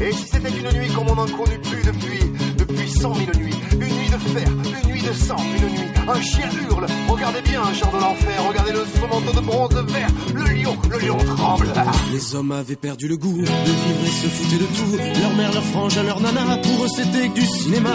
Et 0.00 0.12
si 0.12 0.26
c'était 0.26 0.50
une 0.50 0.78
nuit 0.78 0.92
comme 0.94 1.08
on 1.08 1.14
n'en 1.16 1.26
connaît 1.26 1.58
plus 1.58 1.82
depuis, 1.82 2.20
depuis 2.58 2.90
cent 2.90 3.14
mille 3.14 3.30
nuits 3.36 3.54
Une 3.72 3.93
de 4.18 4.40
une 4.40 4.92
nuit 4.92 5.02
de 5.02 5.12
sang, 5.12 5.36
une 5.56 5.68
nuit. 5.72 5.90
Un 6.06 6.20
chien 6.20 6.48
hurle, 6.68 6.86
regardez 7.08 7.40
bien 7.42 7.62
un 7.62 7.74
char 7.74 7.90
de 7.90 7.98
l'enfer, 7.98 8.44
regardez 8.48 8.72
le 8.72 8.84
manteau 9.08 9.40
de 9.40 9.44
bronze 9.44 9.92
vert. 9.92 10.08
Le 10.34 10.44
lion, 10.44 10.76
le 10.90 10.98
lion 10.98 11.16
tremble. 11.36 11.72
Les 12.12 12.34
hommes 12.34 12.52
avaient 12.52 12.76
perdu 12.76 13.08
le 13.08 13.16
goût 13.16 13.36
de 13.36 13.44
vivre 13.44 14.04
et 14.06 14.10
se 14.10 14.28
foutaient 14.28 14.58
de 14.58 14.66
tout. 14.66 15.20
Leur 15.20 15.34
mère, 15.34 15.52
leur 15.52 15.64
frangin, 15.64 16.02
leur 16.04 16.20
nana, 16.20 16.56
pour 16.58 16.84
eux 16.84 16.88
c'était 16.88 17.28
que 17.28 17.34
du 17.34 17.46
cinéma. 17.46 17.94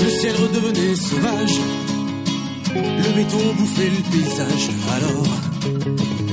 Le 0.00 0.10
ciel 0.10 0.34
redevenait 0.36 0.94
sauvage. 0.96 1.60
Le 2.74 3.14
béton 3.14 3.54
bouffait 3.56 3.90
le 3.90 4.10
paysage. 4.10 4.70
Alors, 4.96 5.26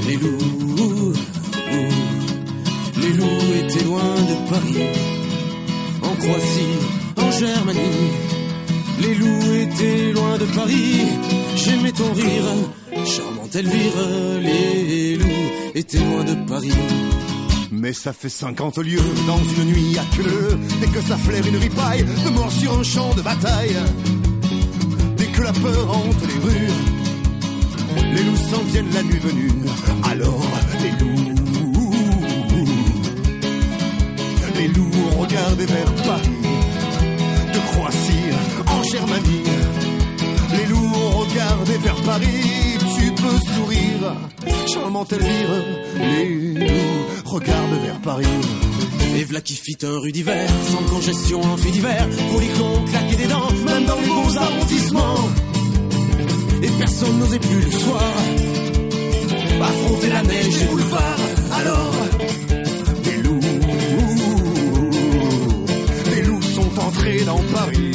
les 0.08 0.16
loups, 0.16 1.14
les 3.02 3.14
loups 3.14 3.54
étaient 3.60 3.84
loin 3.86 4.02
de 4.02 4.50
Paris. 4.50 4.84
En 6.04 6.16
Croatie, 6.16 7.07
en 7.18 7.32
Germanie, 7.32 8.12
Les 9.00 9.16
loups 9.16 9.54
étaient 9.54 10.12
loin 10.12 10.38
de 10.38 10.46
Paris, 10.46 11.02
j'aimais 11.56 11.92
ton 11.92 12.12
rire, 12.14 13.06
charmante 13.06 13.56
Elvire. 13.56 13.94
Les 14.42 15.16
loups 15.16 15.52
étaient 15.76 16.00
loin 16.00 16.24
de 16.24 16.36
Paris. 16.48 16.72
Mais 17.72 17.94
ça 17.94 18.14
fait 18.14 18.30
50 18.30 18.78
lieues 18.80 19.00
dans 19.28 19.38
une 19.62 19.70
nuit 19.70 19.98
à 20.00 20.16
queue 20.16 20.58
Dès 20.82 20.88
que 20.88 21.02
ça 21.02 21.18
flaire 21.18 21.46
une 21.46 21.58
ripaille 21.58 22.06
de 22.26 22.30
mort 22.30 22.52
sur 22.52 22.80
un 22.80 22.82
champ 22.82 23.14
de 23.14 23.22
bataille 23.22 23.76
Dès 25.18 25.26
que 25.26 25.42
la 25.42 25.52
peur 25.52 25.90
hante 25.96 26.22
les 26.28 26.40
rues 26.40 26.72
Les 28.16 28.24
loups 28.24 28.38
s'en 28.50 28.64
viennent 28.72 28.92
la 28.94 29.04
nuit 29.04 29.20
venue 29.20 29.52
Alors 30.10 30.48
les 30.82 30.92
loups 30.92 31.34
Les 34.56 34.68
loups 34.70 34.92
ont 35.12 35.22
regardé 35.22 35.66
vers 35.68 35.94
Paris 36.04 36.47
En 37.80 38.84
Germanie 38.84 39.44
Les 40.52 40.66
loups 40.66 40.92
ont 40.96 41.20
regardé 41.20 41.78
vers 41.78 42.02
Paris 42.02 42.78
Tu 42.98 43.12
peux 43.12 43.54
sourire. 43.54 44.16
Charmante 44.68 45.14
Elvire 45.14 45.66
Les 46.00 46.30
loups 46.36 47.06
regardent 47.26 47.82
vers 47.84 48.00
Paris 48.02 48.26
Et 49.16 49.24
v'là 49.24 49.42
qui 49.42 49.54
fit 49.54 49.78
un 49.84 50.00
rue 50.00 50.12
d'hiver, 50.12 50.50
sans 50.72 50.84
congestion 50.94 51.42
en 51.42 51.58
fait 51.58 51.72
d'hiver, 51.72 52.08
pour 52.32 52.42
les 52.42 52.48
cons 52.48 52.84
claquer 52.90 53.16
des 53.16 53.28
dents, 53.28 53.52
même 53.66 53.86
dans 53.86 54.00
les 54.00 54.08
beaux 54.08 54.38
arrondissements. 54.38 55.30
Et 56.64 56.70
personne 56.80 57.20
n'osait 57.20 57.40
plus 57.40 57.62
le 57.62 57.72
soir. 57.72 58.14
Affronter 59.62 60.10
la 60.10 60.24
neige 60.24 60.60
des 60.60 60.66
boulevards. 60.66 61.20
Alors, 61.60 61.97
dans 67.26 67.42
Paris. 67.54 67.92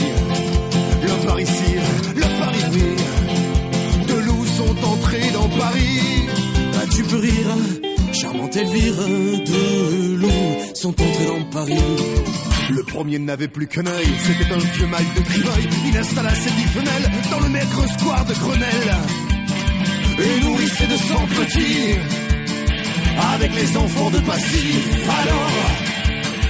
Le 1.03 1.27
Paris 1.27 1.47
cire, 1.47 1.83
le 2.17 2.41
Paris 2.41 2.65
brille. 2.71 4.07
Deux 4.09 4.21
loups 4.21 4.47
sont 4.47 4.85
entrés 4.87 5.31
dans 5.33 5.49
Paris. 5.49 6.27
Ah, 6.75 6.87
tu 6.95 7.03
peux 7.03 7.19
rire, 7.19 7.57
charmante 8.13 8.57
Elvire, 8.57 8.95
deux 9.47 10.17
loups 10.17 10.57
sont 10.75 10.91
entrés 10.91 11.27
dans 11.27 11.45
Paris. 11.51 11.83
Le 12.71 12.83
premier 12.85 13.19
n'avait 13.19 13.49
plus 13.49 13.67
qu'un 13.67 13.87
œil, 13.87 14.07
c'était 14.27 14.51
un 14.53 14.59
vieux 14.59 14.87
mail 14.87 15.07
de 15.17 15.21
Criveuil. 15.21 15.69
Il 15.89 15.97
installa 15.99 16.35
ses 16.35 16.51
dix 16.51 16.69
femelles 16.69 17.11
dans 17.31 17.41
le 17.41 17.49
maigre 17.51 17.89
square 17.99 18.25
de 18.25 18.35
Grenelle. 18.35 18.97
Et 20.25 20.45
nourrissait 20.45 20.87
de 20.87 20.97
sang 20.97 21.27
petit, 21.37 21.99
avec 23.35 23.55
les 23.55 23.77
enfants 23.77 24.11
de 24.11 24.19
Passy. 24.21 24.67
Alors, 25.21 25.51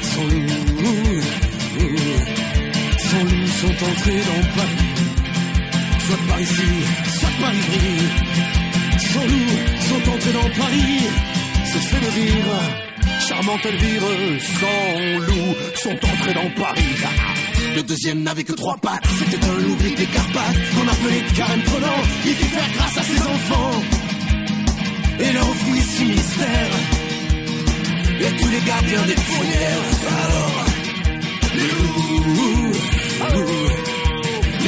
Sans 0.03 0.25
loup, 0.25 1.23
sans 3.13 3.25
loup 3.25 3.47
sont 3.61 3.77
entrés 3.91 4.23
dans 4.31 4.43
Paris. 4.57 4.91
Soit 6.05 6.23
par 6.29 6.41
ici, 6.41 6.71
soit 7.19 7.35
par 7.41 7.55
Ivry. 7.55 7.89
Sans 9.13 9.27
loup 9.33 9.53
sont 9.89 10.11
entrés 10.13 10.33
dans 10.41 10.51
Paris. 10.63 10.99
cessez 11.73 12.01
de 12.05 12.11
rire, 12.19 12.53
charmante 13.27 13.67
Elvire, 13.67 14.09
sans 14.61 15.19
loup, 15.27 15.51
sont 15.85 15.99
entrés 16.13 16.35
dans 16.41 16.51
Paris. 16.63 16.95
Le 17.77 17.83
deuxième 17.83 18.23
n'avait 18.23 18.45
que 18.45 18.53
trois 18.53 18.77
pattes, 18.77 19.07
c'était 19.19 19.45
un 19.45 19.59
loup 19.65 19.77
gris 19.77 19.95
des 19.95 20.07
Carpates 20.07 20.59
qu'on 20.73 20.89
appelait 20.95 21.23
Karen 21.37 21.63
Prenant. 21.63 22.01
Il 22.25 22.35
fit 22.35 22.45
faire 22.57 22.71
grâce 22.77 22.99
à 22.99 23.03
ses 23.03 23.21
enfants 23.35 23.83
et 25.21 25.33
leur 25.33 25.49
offrit 25.49 25.81
six 25.81 26.05
mystères 26.05 26.77
et 28.21 28.37
tous 28.39 28.51
les 28.55 28.61
gardiens 28.61 29.07
des 29.07 29.17
fourrières. 29.17 29.85
Alors, 30.25 30.62
les 31.55 31.69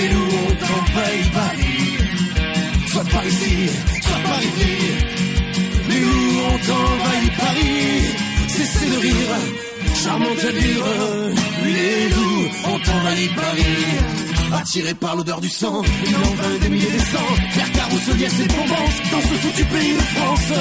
loups, 0.09 0.35
ont 0.37 0.57
envahi 0.75 1.21
Paris, 1.33 1.85
soit 2.91 3.05
par 3.05 3.27
ici, 3.27 3.57
soit 4.03 4.23
par 4.25 4.41
ici. 4.43 4.75
Les 5.89 6.01
loups 6.01 6.41
ont 6.51 6.63
envahi 6.73 7.29
Paris, 7.39 8.03
cessez 8.49 8.91
de 8.91 8.97
rire, 8.97 9.37
charmante 10.03 10.45
Elvire. 10.45 10.85
Les 11.65 12.09
loups 12.15 12.49
ont 12.67 12.83
envahi 12.97 13.29
Paris, 13.29 13.87
attirés 14.53 14.95
par 14.95 15.17
l'odeur 15.17 15.41
du 15.41 15.49
sang, 15.49 15.83
il 16.07 16.17
en 16.17 16.35
vint 16.35 16.59
des 16.61 16.69
milliers 16.69 16.91
des 16.91 16.99
cents, 16.99 17.35
faire 17.51 17.73
carrouselier 17.73 18.29
ses 18.29 18.47
bombances 18.47 19.01
dans 19.11 19.21
ce 19.21 19.35
foutu 19.43 19.65
pays 19.65 19.95
de 19.95 20.03
France. 20.17 20.53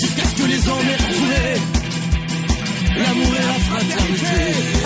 Jusqu'à 0.00 0.24
ce 0.24 0.42
que 0.42 0.48
les 0.48 0.68
hommes 0.68 0.88
aient 0.90 1.02
retrouvé 1.06 1.83
l'amour 3.00 3.32
et 3.40 3.46
la 3.52 3.58
fraternité. 3.68 4.40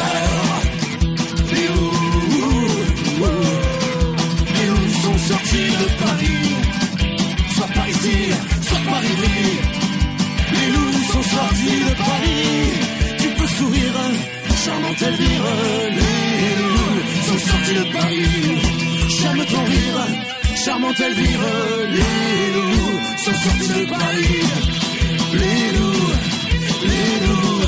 Alors, 0.09 0.61
les 1.53 1.67
loups, 1.69 2.69
les 4.55 4.67
loups 4.71 4.95
sont 5.03 5.19
sortis 5.31 5.71
de 5.83 5.87
Paris, 6.05 6.45
soit 7.55 7.71
par 7.75 7.89
ici, 7.89 8.19
soit 8.67 8.83
par 8.89 9.01
Ivry. 9.05 9.41
Les 10.55 10.69
loups 10.75 11.05
sont 11.13 11.25
sortis 11.37 11.79
de 11.89 11.93
Paris, 12.09 12.47
tu 13.21 13.29
peux 13.37 13.51
sourire, 13.59 13.99
charmante 14.65 15.03
Elvire. 15.03 15.47
Les 15.99 16.51
loups 16.61 17.01
sont 17.29 17.41
sortis 17.49 17.75
de 17.75 17.85
Paris, 17.93 18.37
j'aime 19.17 19.43
ton 19.53 19.65
rire, 19.73 20.01
charmante 20.65 21.01
Elvire. 21.01 21.47
Les 21.99 22.55
loups 22.55 23.01
sont 23.25 23.37
sortis 23.45 23.73
de 23.81 23.85
Paris? 23.87 24.41
Les 25.35 25.65
loups, 25.79 26.13
les 26.91 27.15
loups, 27.27 27.67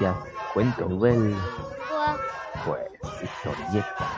noticias, 0.00 0.16
cuentos, 0.54 0.92
pues 2.64 2.80
historietas. 3.22 4.08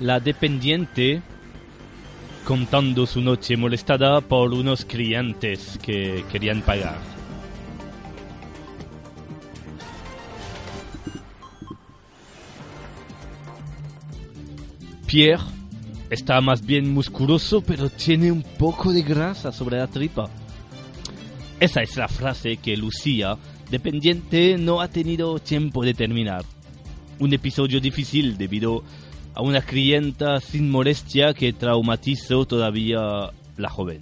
La 0.00 0.18
dependiente 0.18 1.22
contando 2.44 3.06
su 3.06 3.20
noche 3.20 3.56
molestada 3.56 4.20
por 4.22 4.52
unos 4.52 4.84
clientes 4.84 5.78
que 5.82 6.24
querían 6.30 6.62
pagar. 6.62 6.98
Pierre 15.06 15.59
está 16.10 16.40
más 16.40 16.66
bien 16.66 16.92
musculoso, 16.92 17.62
pero 17.62 17.88
tiene 17.88 18.32
un 18.32 18.42
poco 18.42 18.92
de 18.92 19.02
grasa 19.02 19.52
sobre 19.52 19.78
la 19.78 19.86
tripa. 19.86 20.28
Esa 21.60 21.82
es 21.82 21.96
la 21.96 22.08
frase 22.08 22.56
que 22.56 22.76
Lucía, 22.76 23.36
dependiente, 23.70 24.58
no 24.58 24.80
ha 24.80 24.88
tenido 24.88 25.38
tiempo 25.38 25.84
de 25.84 25.94
terminar. 25.94 26.44
Un 27.20 27.32
episodio 27.32 27.80
difícil 27.80 28.36
debido 28.36 28.82
a 29.34 29.42
una 29.42 29.60
clienta 29.60 30.40
sin 30.40 30.70
molestia 30.70 31.32
que 31.32 31.52
traumatizó 31.52 32.44
todavía 32.44 33.30
la 33.56 33.68
joven. 33.68 34.00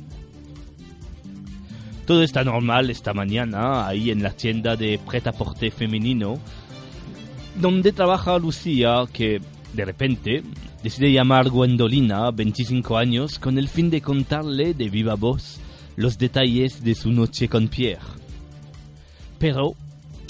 Todo 2.06 2.22
está 2.22 2.42
normal 2.42 2.88
esta 2.88 3.12
mañana 3.12 3.86
ahí 3.86 4.10
en 4.10 4.22
la 4.22 4.30
tienda 4.30 4.76
de 4.76 4.98
prêt-à-porter 4.98 5.70
femenino, 5.70 6.38
donde 7.60 7.92
trabaja 7.92 8.38
Lucía, 8.38 9.04
que 9.12 9.42
de 9.72 9.84
repente 9.84 10.42
decide 10.82 11.12
llamar 11.12 11.50
Gwendolina, 11.50 12.30
25 12.30 12.96
años, 12.96 13.38
con 13.38 13.58
el 13.58 13.68
fin 13.68 13.90
de 13.90 14.00
contarle 14.00 14.74
de 14.74 14.88
viva 14.88 15.14
voz 15.14 15.60
los 15.96 16.18
detalles 16.18 16.82
de 16.82 16.94
su 16.94 17.10
noche 17.10 17.48
con 17.48 17.68
Pierre. 17.68 18.06
Pero 19.38 19.74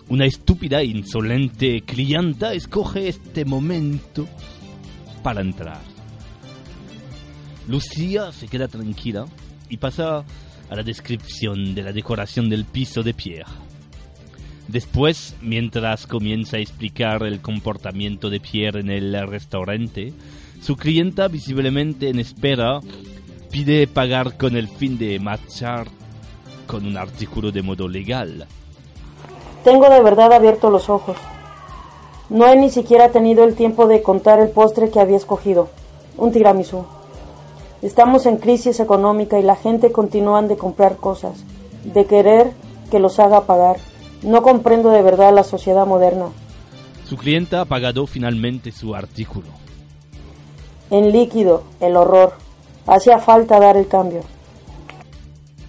una 0.09 0.25
estúpida 0.25 0.81
e 0.81 0.87
insolente 0.87 1.83
clienta 1.83 2.55
escoge 2.55 3.09
este 3.09 3.45
momento 3.45 4.27
para 5.23 5.43
entrar. 5.43 5.81
Lucía 7.69 8.33
se 8.33 8.49
queda 8.49 8.69
tranquila 8.69 9.27
y 9.69 9.77
pasa 9.77 10.25
a 10.71 10.75
la 10.75 10.83
descripción 10.83 11.75
de 11.75 11.83
la 11.83 11.93
decoración 11.93 12.49
del 12.49 12.65
piso 12.65 13.03
de 13.03 13.13
Pierre. 13.13 13.68
Después, 14.69 15.35
mientras 15.41 16.07
comienza 16.07 16.59
a 16.59 16.61
explicar 16.61 17.23
el 17.23 17.41
comportamiento 17.41 18.29
de 18.29 18.39
Pierre 18.39 18.81
en 18.81 18.91
el 18.91 19.27
restaurante, 19.27 20.13
su 20.61 20.77
clienta, 20.77 21.27
visiblemente 21.29 22.11
en 22.11 22.19
espera, 22.19 22.81
pide 23.51 23.87
pagar 23.87 24.37
con 24.37 24.57
el 24.57 24.69
fin 24.69 24.99
de 24.99 25.19
marchar 25.19 25.87
con 26.67 26.85
un 26.85 26.99
artículo 26.99 27.51
de 27.51 27.63
modo 27.63 27.89
legal. 27.89 28.47
Tengo 29.65 29.89
de 29.89 30.03
verdad 30.03 30.35
abierto 30.35 30.71
los 30.71 30.91
ojos. 30.91 31.17
No 32.29 32.47
he 32.47 32.57
ni 32.57 32.69
siquiera 32.69 33.11
tenido 33.11 33.45
el 33.45 33.55
tiempo 33.55 33.87
de 33.87 34.03
contar 34.03 34.39
el 34.39 34.51
postre 34.51 34.91
que 34.91 35.01
había 35.01 35.17
escogido, 35.17 35.71
un 36.19 36.31
tiramisú. 36.31 36.85
Estamos 37.81 38.27
en 38.27 38.37
crisis 38.37 38.81
económica 38.81 39.39
y 39.39 39.43
la 39.43 39.57
gente 39.57 39.93
continúa 39.93 40.43
de 40.43 40.59
comprar 40.59 40.97
cosas, 40.97 41.43
de 41.85 42.05
querer 42.05 42.53
que 42.91 42.99
los 42.99 43.19
haga 43.19 43.47
pagar. 43.47 43.79
No 44.23 44.43
comprendo 44.43 44.91
de 44.91 45.03
verdad 45.03 45.35
la 45.35 45.45
sociedad 45.45 45.87
moderna. 45.87 46.27
Su 47.05 47.17
clienta 47.17 47.61
ha 47.61 47.65
pagado 47.65 48.07
finalmente 48.07 48.73
su 48.73 48.95
artículo. 48.95 49.47
En 50.91 51.13
líquido, 51.13 51.65
el 51.81 51.97
horror. 51.97 52.35
Hacía 52.87 53.19
falta 53.19 53.61
dar 53.61 53.77
el 53.77 53.87
cambio. 53.87 54.23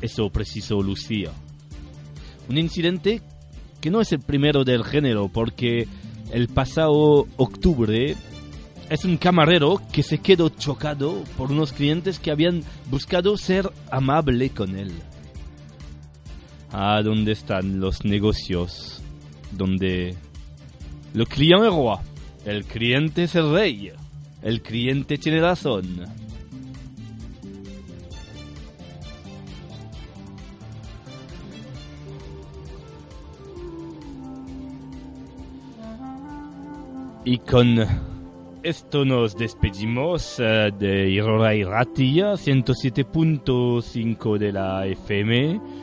Eso 0.01 0.29
precisó 0.29 0.81
Lucía. 0.81 1.31
Un 2.49 2.57
incidente 2.57 3.21
que 3.81 3.91
no 3.91 4.01
es 4.01 4.11
el 4.11 4.19
primero 4.19 4.63
del 4.63 4.83
género 4.83 5.29
porque 5.29 5.87
el 6.31 6.47
pasado 6.47 7.27
octubre 7.37 8.15
es 8.89 9.05
un 9.05 9.17
camarero 9.17 9.81
que 9.91 10.03
se 10.03 10.17
quedó 10.19 10.49
chocado 10.49 11.23
por 11.37 11.51
unos 11.51 11.73
clientes 11.73 12.19
que 12.19 12.31
habían 12.31 12.63
buscado 12.89 13.37
ser 13.37 13.71
amable 13.91 14.49
con 14.49 14.75
él. 14.75 14.91
Ah, 16.71 17.01
¿dónde 17.03 17.31
están 17.31 17.79
los 17.79 18.05
negocios? 18.05 19.01
Donde 19.51 20.15
le 21.13 21.25
client 21.25 21.63
es 21.63 21.73
roi, 21.73 21.97
el 22.45 22.63
cliente 22.65 23.23
es 23.23 23.33
el 23.35 23.51
rey, 23.51 23.91
el 24.43 24.61
cliente 24.61 25.17
tiene 25.17 25.41
razón. 25.41 26.05
Y 37.25 37.39
con 37.39 37.79
esto 38.63 39.03
nos 39.05 39.35
despedimos 39.35 40.39
uh, 40.39 40.71
de 40.77 41.09
Irora 41.09 41.55
y 41.55 41.63
Ratia 41.63 42.33
107.5 42.33 44.37
de 44.37 44.51
la 44.51 44.85
FM 44.85 45.78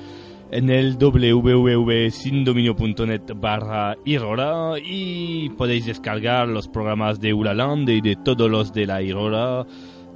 en 0.51 0.71
el 0.71 0.97
www.sindominio.net 0.97 3.33
barra 3.37 3.97
Irora 4.05 4.79
y 4.79 5.51
podéis 5.51 5.87
descargar 5.87 6.49
los 6.49 6.67
programas 6.69 7.21
de 7.21 7.35
Ulaland 7.35 7.89
y 7.89 8.01
de 8.01 8.17
todos 8.17 8.51
los 8.51 8.73
de 8.73 8.87
la 8.87 9.03
Irora 9.03 9.65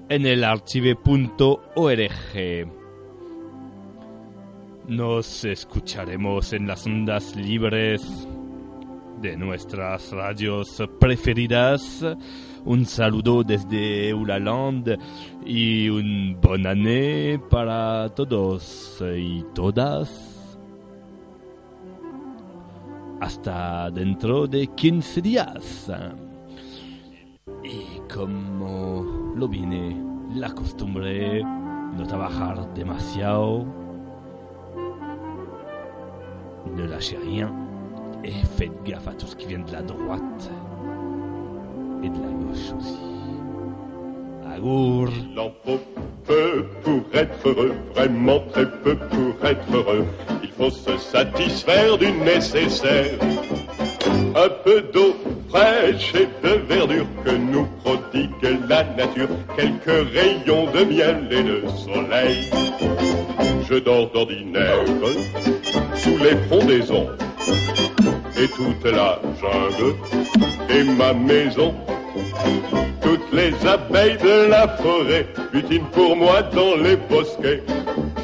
en 0.09 0.27
el 0.27 0.43
archive.org. 0.45 0.99
Nos 4.89 5.45
escucharemos 5.45 6.53
en 6.53 6.67
las 6.67 6.85
ondas 6.87 7.37
libres 7.37 8.03
de 9.21 9.37
nuestras 9.37 10.11
radios 10.11 10.83
preferidas. 10.99 12.05
Un 12.67 12.85
saludo 12.85 13.43
desde 13.43 14.11
Eulaland 14.11 14.99
y 15.47 15.89
un 15.89 16.39
bon 16.41 16.67
année 16.67 17.41
para 17.49 18.11
todos 18.15 19.03
y 19.17 19.43
todas. 19.55 20.59
Hasta 23.19 23.91
dentro 23.91 24.47
de 24.47 24.67
15 24.67 25.23
días. 25.23 25.91
Y 27.65 28.01
como 28.13 29.35
lo 29.35 29.49
viene 29.49 29.97
la 30.35 30.51
costumbre, 30.51 31.43
no 31.43 32.07
trabajar 32.07 32.75
demasiado. 32.75 33.65
Ne 36.77 36.87
lâchez 36.87 37.19
rien. 37.25 37.51
Et 38.23 38.33
faites 38.59 38.83
gaffe 38.85 39.09
à 39.09 39.15
tout 39.15 39.27
ce 39.27 39.35
qui 39.35 39.47
vient 39.47 39.65
de 39.65 39.73
la 39.73 39.81
droite 39.81 40.51
et 42.03 42.09
de 42.09 42.15
la 42.15 42.31
gauche 42.31 42.73
aussi. 42.79 42.99
Agour. 44.55 45.09
Il 45.33 45.39
en 45.39 45.53
faut 45.65 45.81
peu 46.27 46.65
pour 46.83 47.03
être 47.15 47.49
heureux, 47.49 47.75
vraiment 47.95 48.41
très 48.53 48.67
peu 48.67 48.95
pour 48.97 49.47
être 49.47 49.75
heureux. 49.75 50.07
Il 50.43 50.51
faut 50.51 50.71
se 50.71 50.97
satisfaire 50.99 51.99
du 51.99 52.13
nécessaire. 52.13 53.19
Un 54.37 54.49
peu 54.65 54.83
d'eau 54.93 55.15
fraîche 55.49 56.15
et 56.15 56.29
de 56.47 56.55
verdure 56.69 57.07
que 57.25 57.31
nous 57.31 57.67
prodigue 57.83 58.59
la 58.69 58.85
nature. 58.85 59.29
Quelques 59.57 60.09
rayons 60.15 60.71
de 60.73 60.85
miel 60.85 61.29
et 61.31 61.43
de 61.43 61.63
soleil. 61.69 62.51
Je 63.69 63.75
dors 63.77 64.11
d'ordinaire 64.11 64.85
sous 65.95 66.17
les 66.19 66.37
frondaisons 66.49 67.09
et 68.41 68.49
toute 68.49 68.85
la 68.85 69.21
jungle 69.41 69.95
et 70.71 70.85
ma 70.85 71.13
maison. 71.13 71.75
Toutes 73.03 73.33
les 73.33 73.53
abeilles 73.67 74.17
de 74.17 74.49
la 74.49 74.67
forêt 74.69 75.27
butinent 75.53 75.91
pour 75.93 76.17
moi 76.17 76.43
dans 76.43 76.77
les 76.77 76.97
bosquets. 76.97 77.63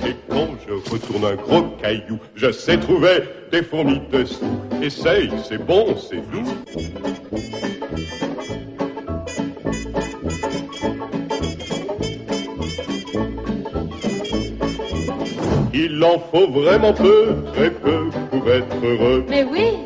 Et 0.06 0.14
quand 0.30 0.48
je 0.66 0.74
retourne 0.90 1.24
un 1.24 1.34
gros 1.34 1.64
caillou, 1.82 2.18
je 2.34 2.50
sais 2.50 2.78
trouver 2.78 3.24
des 3.52 3.62
fourmis 3.62 4.00
dessous. 4.10 4.44
Essaye, 4.82 5.30
c'est 5.46 5.64
bon, 5.64 5.94
c'est 5.96 6.22
doux. 6.30 6.44
Il 15.74 16.02
en 16.02 16.18
faut 16.30 16.50
vraiment 16.50 16.92
peu, 16.92 17.36
très 17.52 17.70
peu 17.70 18.08
pour 18.30 18.50
être 18.50 18.76
heureux. 18.82 19.24
Mais 19.28 19.44
oui 19.44 19.85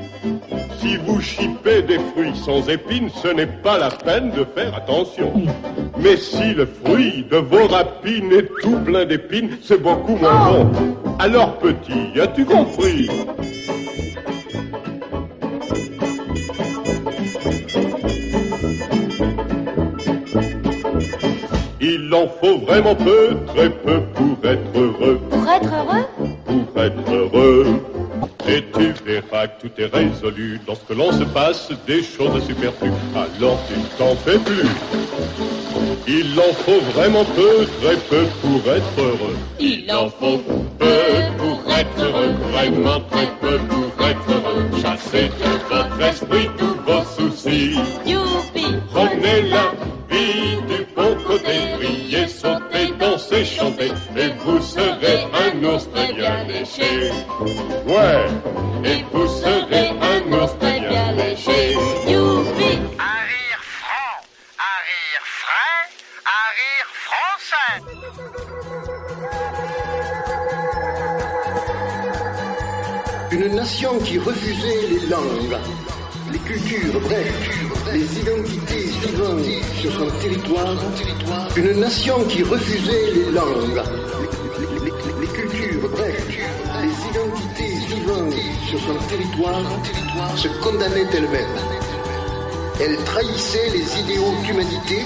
Si 0.81 0.97
vous 0.97 1.21
chipez 1.21 1.83
des 1.83 1.99
fruits 1.99 2.35
sans 2.35 2.67
épines, 2.67 3.09
ce 3.21 3.27
n'est 3.27 3.45
pas 3.45 3.77
la 3.77 3.89
peine 3.91 4.31
de 4.31 4.43
faire 4.55 4.75
attention. 4.75 5.31
Mais 5.99 6.17
si 6.17 6.55
le 6.55 6.65
fruit 6.65 7.23
de 7.29 7.37
vos 7.37 7.67
rapines 7.67 8.31
est 8.31 8.49
tout 8.63 8.79
plein 8.79 9.05
d'épines, 9.05 9.57
c'est 9.61 9.79
beaucoup 9.79 10.15
moins 10.15 10.49
bon. 10.49 10.71
Alors 11.19 11.59
petit, 11.59 12.19
as-tu 12.19 12.45
compris? 12.45 13.07
Il 21.79 22.11
en 22.11 22.27
faut 22.27 22.57
vraiment 22.65 22.95
peu, 22.95 23.37
très 23.45 23.69
peu 23.69 24.01
pour 24.15 24.49
être 24.49 24.75
heureux. 24.75 25.21
Pour 25.29 25.47
être 25.47 25.73
heureux? 25.75 26.05
Pour 26.45 26.81
être 26.81 27.11
heureux. 27.13 27.90
Et 28.47 28.63
tu 28.73 28.93
verras 29.05 29.47
que 29.47 29.61
tout 29.67 29.81
est 29.81 29.85
résolu 29.85 30.59
lorsque 30.67 30.89
l'on 30.89 31.11
se 31.11 31.23
passe 31.23 31.69
des 31.87 32.03
choses 32.03 32.43
superflues. 32.45 32.91
Alors 33.15 33.59
tu 33.67 33.79
ne 33.79 33.85
t'en 33.97 34.15
fais 34.15 34.39
plus. 34.39 34.67
Il 36.07 36.39
en 36.39 36.53
faut 36.65 36.81
vraiment 36.93 37.23
peu, 37.23 37.65
très 37.81 37.95
peu 37.95 38.25
pour 38.41 38.73
être 38.73 38.99
heureux. 38.99 39.37
Il 39.59 39.91
en 39.91 40.09
faut 40.09 40.39
peu 40.79 40.85
pour 41.37 41.73
être 41.73 42.03
heureux, 42.03 42.33
vraiment 42.51 42.99
très 43.09 43.27
peu 43.39 43.57
pour 43.59 44.07
être 44.07 44.29
heureux. 44.29 44.65
Chassez 44.81 45.29
de 45.29 45.73
votre 45.73 46.01
esprit 46.01 46.49
tous 46.57 46.75
vos 46.85 47.03
soucis. 47.17 47.75
Youpi 48.05 48.65
Prenez 48.93 49.49
la 49.49 49.71
vie 50.09 50.57
du 50.67 50.85
bon 50.95 51.15
côté, 51.25 51.75
riez, 51.79 52.27
sautez, 52.27 52.91
dansez, 52.99 53.45
chantez, 53.45 53.91
et 54.17 54.29
vous 54.43 54.61
serez 54.61 54.90
Ouais, 57.91 58.23
et 58.85 59.03
vous 59.11 59.27
serez 59.27 59.89
un 59.89 60.21
ours 60.31 60.53
très 60.59 60.79
bien 60.79 61.11
léché. 61.11 61.73
Youpi 62.07 62.71
Un 62.97 63.19
rire 63.27 63.61
franc, 63.81 64.15
un 64.57 64.77
rire 64.87 65.25
frais, 65.41 65.83
un 66.25 66.47
rire 66.59 66.89
français. 67.09 67.75
Une 73.33 73.55
nation 73.55 73.99
qui 73.99 74.19
refusait 74.19 74.87
les 74.89 75.03
langues, 75.07 75.57
les 76.31 76.39
cultures, 76.39 77.01
bref, 77.01 77.59
les 77.91 78.19
identités 78.19 78.85
vivantes 79.05 79.51
sur 79.81 79.91
son 79.91 80.09
territoire. 80.21 80.77
Une 81.57 81.73
nation 81.81 82.23
qui 82.29 82.43
refusait 82.43 83.11
les 83.15 83.31
langues, 83.31 83.81
sur 88.71 88.79
son 88.79 88.95
territoire, 89.09 89.61
se 90.37 90.47
condamnait 90.63 91.07
elle-même. 91.13 91.55
Elle 92.79 92.95
trahissait 93.03 93.69
les 93.69 93.99
idéaux 93.99 94.33
d'humanité 94.45 95.03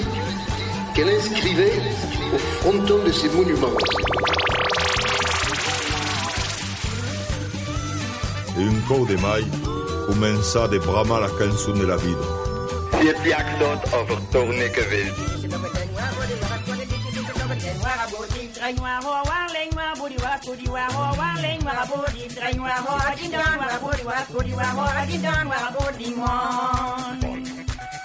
qu'elle 0.93 1.09
inscrivait 1.09 1.81
au 2.33 2.37
fronton 2.37 2.99
de 3.03 3.11
ses 3.11 3.29
monuments. 3.29 3.77
Et 8.57 8.63
un 8.63 8.87
cor 8.87 9.05
de 9.07 9.15
mai 9.15 9.45
comença 10.07 10.67
de 10.67 10.77
bramar 10.77 11.21
la 11.21 11.29
cançó 11.29 11.73
de 11.73 11.85
la 11.85 11.97
vida. 11.97 12.25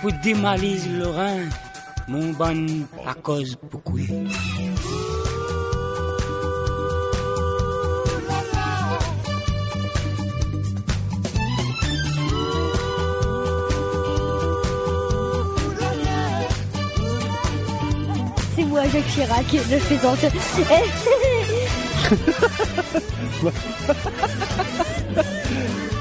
Pour 0.01 0.13
démaliser 0.23 0.89
le 0.89 1.09
rein, 1.09 1.49
mon 2.09 2.33
ban 2.33 2.67
à 3.07 3.13
cause 3.15 3.59
beaucoup. 3.71 3.99
C'est 18.57 18.65
moi, 18.65 18.83
Jacques 18.89 19.07
Chirac, 19.09 19.53
le 19.53 19.79
faisant. 19.79 20.15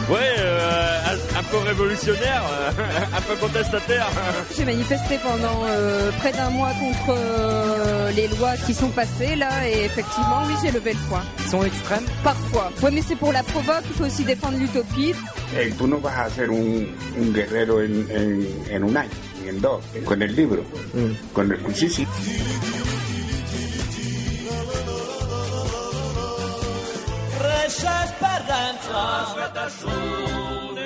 Ouais, 0.09 0.17
euh, 0.39 1.15
un, 1.37 1.43
peu 1.43 1.57
révolutionnaire, 1.57 2.41
euh, 2.51 2.71
un 3.17 3.21
peu 3.21 3.35
contestataire. 3.35 4.07
J'ai 4.57 4.65
manifesté 4.65 5.19
pendant 5.21 5.61
euh, 5.65 6.09
près 6.17 6.31
d'un 6.31 6.49
mois 6.49 6.71
contre 6.71 7.15
euh, 7.15 8.09
les 8.11 8.27
lois 8.29 8.57
qui 8.65 8.73
sont 8.73 8.89
passées 8.89 9.35
là 9.35 9.67
et 9.69 9.85
effectivement 9.85 10.41
oui 10.47 10.53
j'ai 10.63 10.71
levé 10.71 10.93
le 10.93 10.99
poing. 11.09 11.21
Ils 11.39 11.49
sont 11.51 11.63
extrêmes? 11.63 12.05
Parfois. 12.23 12.71
Ouais 12.81 12.89
mais 12.91 13.03
c'est 13.07 13.15
pour 13.17 13.31
la 13.31 13.43
provoque, 13.43 13.83
il 13.87 13.93
faut 13.97 14.05
aussi 14.05 14.23
défendre 14.23 14.57
l'utopie. 14.57 15.13
Eh, 15.55 15.69
tú 15.77 15.85
no 15.87 15.97
vas 15.99 16.23
a 16.25 16.29
ser 16.31 16.45
un, 16.49 16.85
un 17.21 17.31
guerrero 17.31 17.79
en, 17.79 18.09
en, 18.09 18.45
en 18.75 18.83
un 18.89 18.97
año, 18.97 19.09
ni 19.43 19.49
en 19.49 19.61
dos, 19.61 19.79
con 20.05 20.21
el 20.23 20.35
libro, 20.35 20.63
con 21.33 21.51
el 21.51 21.75
sí, 21.75 21.87
sí. 21.89 22.07
esperanza. 27.77 28.91
La 28.91 29.25
suerte 29.33 29.59
azul. 29.59 30.78